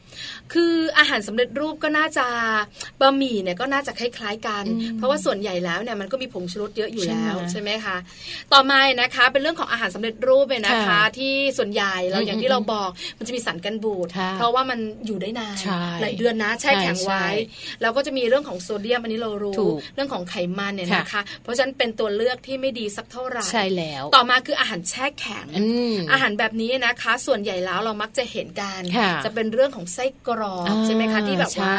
[0.53, 2.25] คืออาหารสำเร็จรูปก็น่าจะ
[3.01, 4.63] บะหมี่เนี่ยก็น่าจะคล้ายๆกัน
[4.97, 7.97] เพราะว่าส่วนใหญ่แล้วเนี่ยมันก็มีผงชูรสเยอะอยู่แล้วใช่ไหมคะ
[8.53, 14.07] ต่อมานะคะ เป็นเรื่องของอาหารสำเร็จรูปเนี่ยนะคะ ที่ส่วนใหญ่เราอย่างที่เราบอกมันจะมีสารกันบูด
[14.37, 15.57] เพราะว่ามันอยู่ได้นาน
[16.01, 17.25] หลายเดือนนะแช่แข็งไว้
[17.81, 19.55] แล้วก็จะมีเรื่องของโซเดียมอันนี้เรารู้
[19.95, 25.47] เรื่องของไขมันเนี่ยนะคะ เพราะฉะนั้นเป็นตัวเลือกที่ไม่ดีสักเท่าไหร่ใช่แล้ว ต่อมาคืออาหารแช่แข็ง
[26.11, 28.81] อาหารแบบนี้นะคะ ส่วนใหญ่แล้วเรามักจะเห็นกัน
[29.25, 31.75] จะเป็นเรื่องของไส้กรอกใช่ไหมคะที่แบบว่า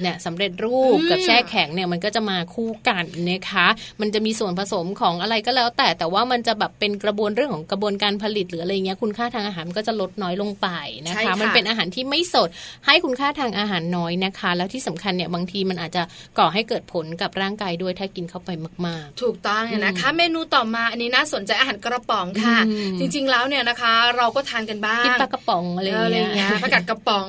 [0.00, 3.66] เนี่ยสำเร็จรูปกับแช่แข็งเนี่ยมันก็จะมาคู่กันนะคะ
[4.00, 10.68] มันจะมีส่วนผสมของอะไรก็แล้ว แต่แต่ว่ามันจะแบบเป็นกระบวนเรื่องของกระบวนการผลิตหรืออะไรเงี้ยคุณค่าทางอาหารมันก็จะลดน้อยลงไป
[11.06, 12.48] นะคะ มันเป็นอาหารที่ไม่สด
[12.86, 16.02] ให้คุณค่าทางอาหารน้อยนะคะ แล้วที่สำคัญเนี่ยบางทีมันอาจจะ
[16.38, 18.50] ก่อให้เกิดผลกับร่างกายด้วยถ้ากินเข้าไป
[18.86, 22.58] มาก ๆ ถูกต้องนะคะ เมนูต่อมาอันนี้น่าสนใจอาหารกระป๋องค่ะ
[22.98, 25.86] จริงๆแล้วเนี่ยนะคะ เราก็ทานกันบ้างกินปลากระป๋องอะไร
[26.34, 27.24] เงี้ยผักกาดกระป๋อง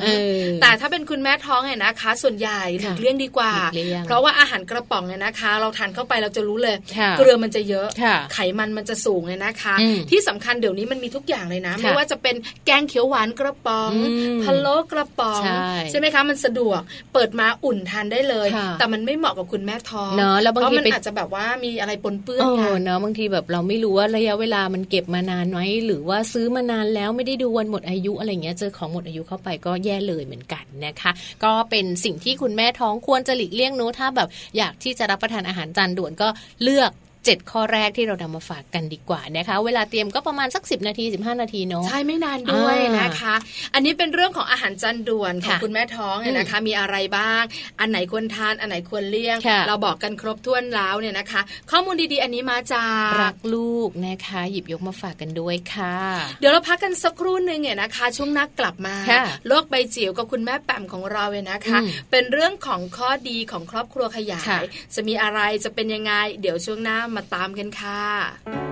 [0.62, 3.52] แต่ถ้าเป็นคุณแม่ท้องเนี่ยนะคะ ส่วนใหญ่หลีกเลี่ยงดีกว่า
[4.06, 6.76] เพราะว่าอาหารกระป๋องเนี่ยนะคะ เราทานเข้าไปเราจะรู้เลย
[7.18, 7.88] เกลือมันจะเยอะ
[8.34, 9.76] ไขมันมันจะสูงเลยนะคะ
[10.10, 13.92] ที่สำคัญเดี๋ยวนี้มันมีทุกอย่างเลยนะ ไม่ว่าจะเป็นแกงเขียวหวานกระป๋อง
[14.44, 15.42] พะโล้กระป๋อง
[15.90, 16.82] ใช่ไหมคะมันสะดวก
[17.14, 18.48] เปิดมาอุ่นทานได้เลย
[18.80, 22.46] แต่มันไม่เหมาะกับคุณแม่ท้องเนาะแล้วบางทีมันอาจจะแบบว่ามีอะไรปนเปื้อน
[22.86, 31.12] เนาะบางทีแบบเราไม่รู้ว่าระยะเวลามันเก็บมานานไหมหรือว่าซื้อมานานแล้วไม่ได้ดูวันหมดอายุอะไรเงี้ยเจอของหมดอายุเข้าไปก็แย่เลยเหมือนกันนะคะ
[31.44, 36.28] ก็เป็นสิ่งที่คุณแม่ท้องควรจะหลีกเลี่ยงนู้ถ้าแบบอยากที่จะรับประทานอาหารจานด่วนก็
[36.64, 36.92] เลือก
[37.34, 43.36] 7 ข้อแรกที่เรานำมาฝากกันดีกว่านะคะ เวลาเตรียมก็ประมาณสัก 10 นาที 15 นาทีเนาะใช่ไม่นานด้วยนะคะ
[43.74, 47.44] อันนี้เป็นเรื่องของอาหารจานด่วนของคุณแม่ท้องเนี่ยนะคะ มีอะไรบ้าง
[47.80, 55.96] อันไหนควรทาน อันไหนควรเลี่ยง เราบอกกันครบถ้วนแล้วเนี่ยนะคะ ข้อมูลดีๆ อันนี้มาจากรักลูกนะคะ หยิบยกมาฝากกันด้วยค่ะ
[56.40, 58.96] เดี๋ยวเราพักกันสักครู่หนึ่งเนี่ยนะคะ ช่วงนักกลับมา
[59.48, 61.80] โลกใบจิ๋วกับคุณแม่แปมของเราเนี่ยนะคะ
[62.12, 64.64] เป็นเรื่องของข้อดีของครอบครัวขยาย
[64.96, 68.65] จะมีอะไรจะเป็นยังไง เดี๋ยวช่วงหน้ามาตามกันค่ะ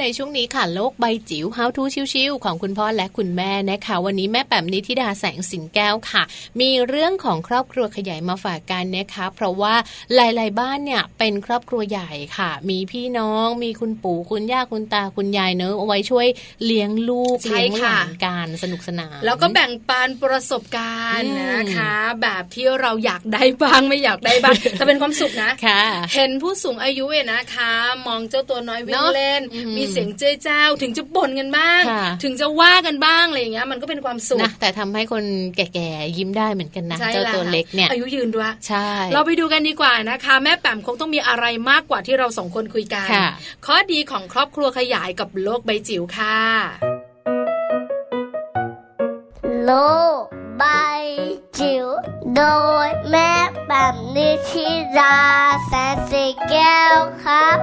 [0.00, 1.82] ในช่วงนี้ค่ะโลกใบจิ๋ว How to
[2.12, 6.22] ชิวๆของคุณพ่อและคุณแม่นะคะ วันนี้แม่แป๋มนิธิดาแสงสิงแก้วค่ะ
[6.60, 9.74] มีเรื่องของครอบครัวขยายมาฝากกันนะคะ เพราะว่า
[10.14, 16.26] หลาย ๆ บ้านเนี่ยเป็นครอบครัวใหญ่ค่ะ มีพี่น้องมีคุณปู่คุณย่าคุณตาคุณยายเนอะเอาไว้ช่วย
[16.66, 25.82] เลี้ยงลูกใช่เลี้ยงหค่ะลานกันสนุกสนานแล้วก็แบ่งปันประสบการณ์อืมนะคะ แบบที่เราอยากได้บ้างไม่อยากได้บ้างแต่เป็นความสุขนะค่ะ
[26.14, 27.72] เห็นผู้สูงอายุเนี่ยนะคะ
[28.06, 35.24] มองเจ้าตัวน้อยวิ่งเนอะเล่นอืมมีเสียงเจ้ยเจ้าถึงจะบ่นกันบ้างค่ะถึงจะว่ากันบ้างอะไรอย่างเงี้ยมันก็เป็นความสุขนะแต่ทำให้คน
[35.56, 43.26] แก่ๆยิ้มได้เหมือนกันนะใช่เจ้าแล้ตัวเล็กเนี่ยอายุยืนด้วยใช่ เราไปดูกันดีกว่านะคะ แม่แปมคงต้องมีอะไรมากกว่าที่เราสองคนคุยกันค่ะ
[43.66, 46.38] ข้อดีของครอบครัวขยายกับโลกใบจิ๋วค่ะ
[49.64, 49.72] โล
[50.20, 50.22] ก
[50.58, 50.64] ใบ
[51.58, 51.86] จิ๋ว
[52.36, 52.42] โด
[52.86, 53.32] ยแม่
[53.68, 54.68] แบบนิชิ
[54.98, 55.18] รา
[55.66, 57.58] แสนสีแก้วครับ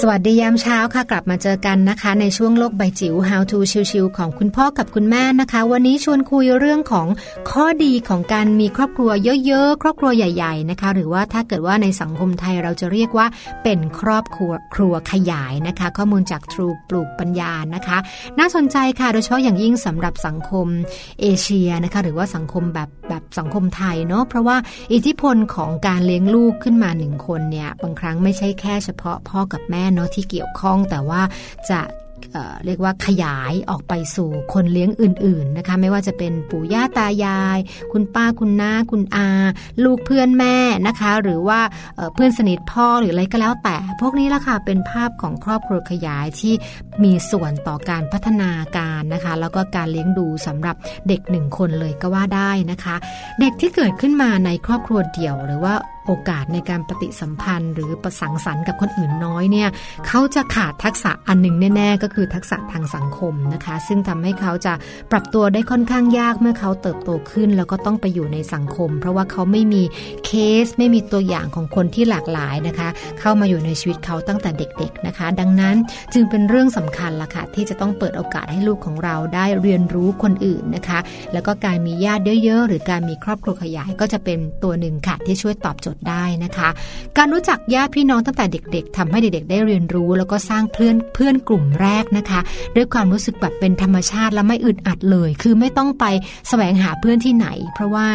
[0.00, 3.58] สวัสดียามเช้าค่ะ กลับมาเจอกันนะคะ ในช่วงโลกใบจิ๋ว How to
[3.90, 7.06] ชิวๆของคุณพ่อกับคุณแม่นะคะ วันนี้ชวนคุยเรื่องของ
[7.50, 9.10] ข้อดีของการมีครอบครัว
[9.46, 13.26] เยอะๆ ครอบครัวใหญ่ๆนะคะ หรือว่าถ้าเกิดว่าในสังคมไทยเราจะเรียกว่า
[13.64, 17.98] เป็นครอบครัวครัวขยายนะคะ ข้อมูลจาก True ปลูกปัญญานะคะ
[18.38, 20.66] น่าสนใจค่ะโดยเฉพาะอย่างยิ่งสำหรับสังคม
[21.20, 24.56] เอเชียนะคะ หรือว่าสังคมแบบแบบสังคมไทยเนาะเพราะว่า
[24.92, 31.22] อิทธิพลของการเลี้ยงลูกขึ้นมาหนึ่งคนเนี่ยบางครั้งไม่ใช่แค่เฉพาะพ่อกับแม่เนาะที่เกี่ยวข้องแต่ว่า
[31.70, 31.80] จะ
[32.64, 37.58] เรียกว่าขยายออกไปสู่คนเลี้ยงอื่น ๆนะคะ ไม่ว่าจะเป็นปู่ย่าตายาย
[37.92, 39.28] คุณป้าคุณน้าคุณอา
[39.84, 40.56] ลูกเพื่อนแม่
[40.86, 41.60] นะคะ หรือว่า
[41.96, 46.54] เอ่อเพื่อนสนิทพ่อหรืออะไรก็แล้วแต่ พวกนี้ละค่ะเป็นภาพของครอบครัวขยายที่
[47.04, 50.76] มีส่วนต่อการพัฒนาการนะคะ แล้วก็การเลี้ยงดูสำหรับ
[51.08, 52.96] เด็กหนึ่งคนเลยก็ว่าได้นะคะ
[53.40, 55.74] เด็กที่เกิดขึ้นมาในครอบครัวเดี่ยวหรือว่า
[56.06, 59.68] โอกาสในการปฏิสัมพันธ์ หรือประสังสรรค์กับคนอื่นน้อยเนี่ย
[60.06, 64.72] เขาจะขาดทักษะอันหนึ่งแน่ ๆ ก็คือทักษะทางสังคมนะคะ ซึ่งทำให้เขาจะ
[65.10, 69.82] ปรับตัวได้ค่อนข้างยากเมื่อเขาเติบโตขึ้น แล้วก็ต้องไปอยู่ในสังคม เพราะว่าเขาไม่มี
[70.24, 70.30] เค
[70.64, 72.88] สไม่มีตัวอย่างของคนที่หลากหลายนะคะ
[73.20, 75.76] เข้ามาอยู่ในชีวิตเขาตั้งแต่เด็ก ๆนะคะ ดังนั้น
[76.14, 80.98] จึงเป็นเรื่องสำคัญละค่ะที่จะต้องเปิดโอกาสให้ลูกของเราได้เรียนรู้คนอื่นนะคะ
[81.32, 86.68] แล้วก็การมีญาติเยอะๆหรือการมีครอบครัวขยายก็จะเป็นตัวหนึ่งค่ะที่ช่วยตอบโจทดได้นะคะ
[87.18, 92.40] การรู้จักญาติพี่น้องตั้งแต่เด็ก ๆทำให้เด็กๆ ได้เรียนรู้ แล้วก็สร้างเพื่อนเพื่อนกลุ่มแรกนะคะ
[92.76, 96.04] ด้วยความรู้สึกแบบเป็นธรรมชาติและไม่อึดอัดเลย คือไม่ต้องไป
[96.48, 98.08] แสวงหาเพื่อนที่ไหน เพราะว่า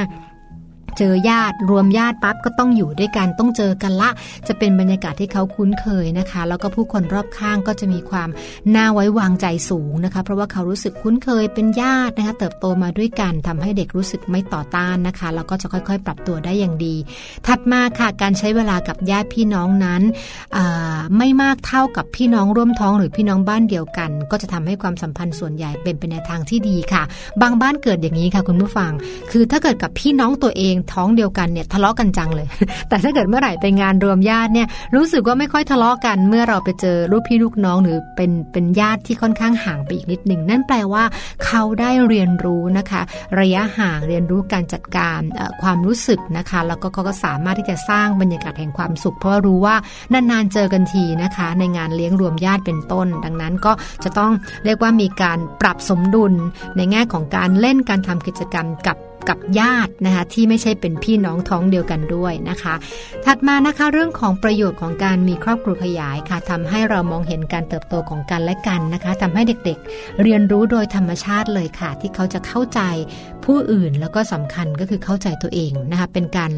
[0.98, 4.10] เจอญาติรวมญาติปั๊บก็ต้องอยู่ด้วยกันต้องเจอกันละ
[4.48, 8.30] จะเป็นบรรยากาศที่เขาคุ้นเคยนะคะ แล้วก็ผู้คนรอบข้างก็จะมีความ
[8.76, 16.96] น่าไว้วางใจสูงนะคะ เพราะว่าเขารู้สึกคุ้นเคยเป็นญาตินะคะ เติบโตมาด้วยกันทำให้เด็กรู้สึกไม่ต่อต้านนะคะแล้วก็จะค่อยๆ ปรับตัวได้อย่างดี
[17.48, 20.02] ถัดมาค่ะการใช้เวลากับญาติพี่น้องนั้น
[20.58, 20.87] อ่า
[21.18, 27.04] ไม่มากเท่ากับพี่น้องร่วมท้องหรือพี่น้องบ้านเดียวกัน ก็จะทำให้ความสัมพันธ์ส่วนใหญ่เป็นไปในทางที่ดีค่ะ
[27.42, 28.92] บางบ้านเกิดอย่างนี้ค่ะคุณผู้ฟัง
[29.32, 32.48] คือถ้าเกิดกับพี่น้องตัวเองท้องเดียวกันเนี่ยทะเลาะกันจังเลย
[32.90, 41.04] แต่ถ้าเกิดเมื่อไหร่ไปงานรวมญาติเนี่ยรู้สึกว่าไม่ค่อยทะเลาะกัน เมื่อเราไปเจอลูกพี่ลูกน้องหรือเป็นเป็นญาติที่ค่อนข้างห่างไปอีกนิดหนึ่งนั่นแปลว่า
[41.46, 43.02] เขาได้เรียนรู้นะคะ
[43.40, 45.20] ระยะห่างเรียนรู้การจัดการ
[45.62, 49.76] ความรู้สึกนะคะ แล้วก็เขาก็สามารถที่จะสร้างบรรยากาศแห่งความสุข เพราะว่ารู้ว่า
[50.14, 53.72] นานๆเจอกันทีนะคะ ในงานเลี้ยงรวมญาติเป็นต้น ดังนั้นก็
[54.04, 54.32] จะต้อง
[54.66, 56.34] เรียกว่ามีการปรับสมดุล
[56.78, 58.98] ในแง่ของการเล่นการทำกิจกรรมกับ
[59.30, 62.76] กับญาตินะคะที่ไม่ใช่เป็นพี่น้องท้องเดียวกันด้วยนะคะ
[63.26, 72.82] ถัดมานะคะเรื่องของประโยชน์ของการมีครอบครัวขยายค่ะทำให้เรามองเห็นการเติบโตของกันและกันนะคะทำให้เด็กๆ เรียนรู้โดยธรรมชาติเลยค่ะ ที่เขาจะเข้าใจ
[73.46, 76.52] ผู้อื่นแล้วก็สำคัญก็คือเข้าใจตัวเองนะคะเป็นการ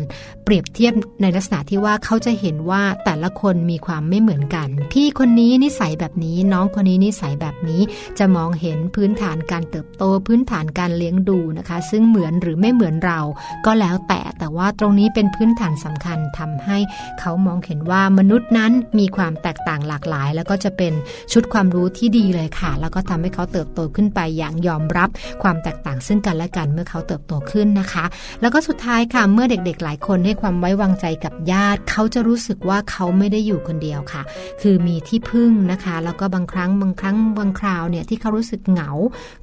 [0.43, 7.82] เปรียบเทียบในลักษณะที่ว่าเขาจะเห็นว่าแต่ละคนมีความไม่เหมือนกัน พี่คนนี้นิสัยแบบนี้น้องคนนี้นิสัยแบบนี้
[8.20, 13.20] จะมองเห็นพื้นฐานการเติบโตพื้นฐานการเลี้ยงดูนะคะ ซึ่งเหมือนหรือไม่เหมือนเรา
[13.66, 16.78] ก็แล้วแต่แต่ว่าตรงนี้เป็นพื้นฐานสำคัญทำให้
[17.20, 20.93] เขามองเห็นว่ามนุษย์นั้นมีความแตกต่างหลากหลาย แล้วก็จะเป็น
[21.34, 25.10] ชุดความรู้ที่ดีเลยค่ะ แล้วก็ทำให้เขาเติบโตขึ้นไปอย่างยอมรับ
[25.43, 28.05] ความแตกต่างซึ่งกันและกันเมื่อเขาเติบโตขึ้นนะคะ
[28.41, 34.22] แล้วก็สุดท้ายค่ะเมื่อเด็กๆ หลายคนให้ความไว้วางใจกับญาติ เขาจะรู้สึกว่าเขาไม่ได้อยู่คนเดียวค่ะ
[34.62, 38.91] คือมีที่พึ่งนะคะ แล้วก็บางครั้งบางครั้งบางคราวเนี่ยที่เขารู้สึกเหงา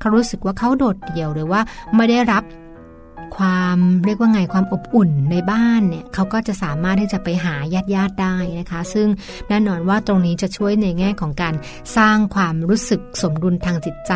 [0.01, 1.61] เขารู้สึกว่าเขาโดดเดี่ยวหรือว่า
[1.97, 2.43] ไม่ได้รับ
[3.37, 9.09] ความเรียกว่าไงความอบอุ่นในบ้านเนี่ยเขาก็จะสามารถที่จะไปหาญาติญาติได้นะคะ ซึ่ง
[9.49, 11.55] แน่นอนว่าตรงนี้จะช่วยในแง่ของการ
[11.97, 14.13] สร้างความรู้สึกสมดุลทางจิตใจ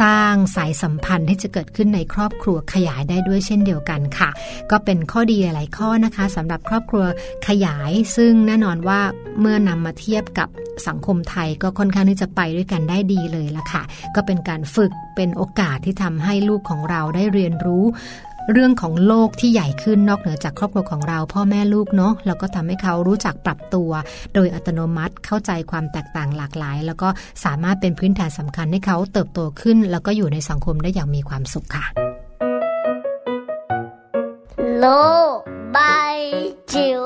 [0.00, 4.30] สร้างสายสัมพันธ์ที่จะเกิดขึ้นในครอบครัวขยายได้ด้วยเช่นเดียวกันค่ะ
[4.70, 7.04] ก็เป็นข้อดีหลายข้อนะคะสำหรับครอบครัว
[7.48, 9.00] ขยาย ซึ่งแน่นอนว่า
[9.40, 10.48] เมื่อนำมาเทียบกับ
[10.88, 13.82] สังคมไทยก็ค่อนข้างที่จะไปด้วยกันได้ดีเลยละค่ะ
[14.14, 17.84] ก็เป็นการฝึกเป็นโอกาสที่ทำให้ลูกของเราได้เรียนรู้
[18.52, 23.90] เรื่องของโลกที่ใหญ่ขึ้นนอกเหนือจากครอบครัวของเรา พ่อแม่ลูกเนาะแล้วก็ทำให้เขารู้จักปรับตัว
[24.34, 27.08] โดยอัตโนมัติเข้าใจความแตกต่างหลากหลาย แล้วก็
[27.44, 31.86] สามารถเป็นพื้นฐานสำคัญให้เขาเติบโตขึ้น แล้วก็อยู่ในสังคมได้อย่างมีความสุขค่ะ
[34.78, 34.86] โล
[35.34, 35.36] ก
[35.72, 35.78] ใบ
[36.72, 37.00] จิ๋ว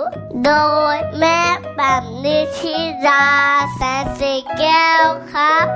[0.45, 0.51] โด
[0.95, 1.41] ยแม่
[1.77, 2.77] แบบนิชิ
[3.07, 3.27] รา
[3.75, 5.67] แสนสีแก้วครับ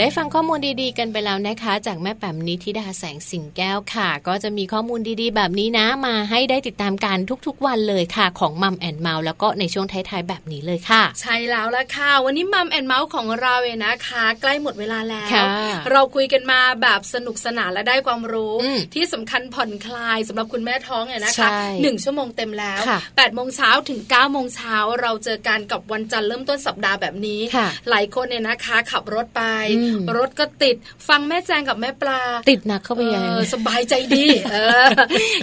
[0.00, 15.44] ได้ฟังข้อมูลดีๆ กันไปแล้วนะคะ จากแม่แป๋มนิธิดาแสงสิงแก้วค่ะ ก็จะมีข้อมูลดีๆ แบบนี้นะมาให้ได้ติดตามกันทุกๆ วันเลยค่ะ ของมัมแอนเมาส์แล้วก็ในช่วงท้ายๆแบบนี้เลยค่ะ ใช่แล้วละค่ะ วันนี้มัมแอนเมาส์ของเราเองนะคะ ใกล้หมดเวลาแล้วค่ะ
[15.90, 29.42] เราคุยกันมาแบบสนุกสนานและได้ความรู้อืมที่สำคัญผ่อนคลายสำหรับคุณแม่ท้องเนี่ยนะใช่คะหนึ่งชั่วโมงเต็มแล้วค่ะ8ปดโมงเช้าถึง9ก้าโมงเช้าเราเจอกันกับวันจันทร์เริ่มต้นสัปดาห์แบบนี้ค่ะหลายคนเนี่ยนะคะ ขับรถไป
[29.76, 29.85] อืม
[30.18, 30.76] รถก็ติด
[31.08, 32.20] ฟังแม่แจงกับแม่ปลา
[32.50, 34.88] ติดหนักเข้าไปใหญ่เอเลอยสบายใจดีเออ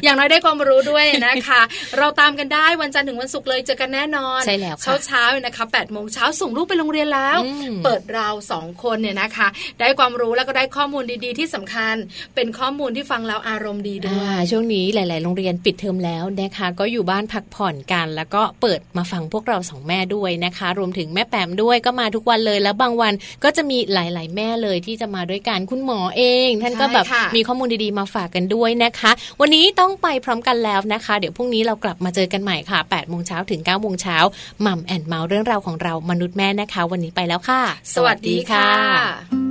[0.04, 1.62] อย่างน้อยได้ความรู้ด้วยนะคะ
[1.98, 9.48] เราตามกันได้วันจันทร์ถึงวันศุกร์เลยเจอกันแน่นอนใช่แล้วค่ะเช้าเช้าๆเนี่ยนะคะ8ปดโมงเช้าส่งลูกไปโรงเรียนแล้วอืมเปิดเราสองคนเนี่ยนะคะ
[9.80, 11.96] ได้ความรู้แล้วก็ได้ข้อมูลดีๆ ที่สำคัญ
[12.36, 23.14] เป็นข้อมูลที่ฟังแล้วอารมณ์ดีด้วยอ่าช่วงนี้หลาย ๆ โรงเรียนปิดเทอมแล้วนะคะ ก็อยู่บ้านพักผ่อนกัน แล้วก็เปิดมาฟังพวกเราสองแม่ด้วยนะคะ รวมถึงแม่แปมด้วยก็มาทุกวันเลยแล้วบางวัน
[23.44, 29.12] ก็จะมีหลาย ๆแม่เลยที่จะมาด้วยกันคุณหมอเอง ท่านก็แบบใช่ค่ะมีข้อมูลดีๆมาฝากกันด้วยนะคะ
[29.42, 34.18] วันนี้ต้องไปพร้อมกันแล้วนะคะ เดี๋ยวพรุ่งนี้เรากลับมาเจอกันใหม่ค่ะ8โมงเช้าถึง9โมงเช้า
[34.66, 37.62] มัมแอนเมาส์เรื่องราวของเรามนุษย์แม่นะคะ วันนี้ไปแล้วค่ะ
[37.96, 39.43] สวัสดีค่ะ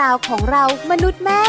[0.00, 1.42] ราวของเรามนุษย์แม่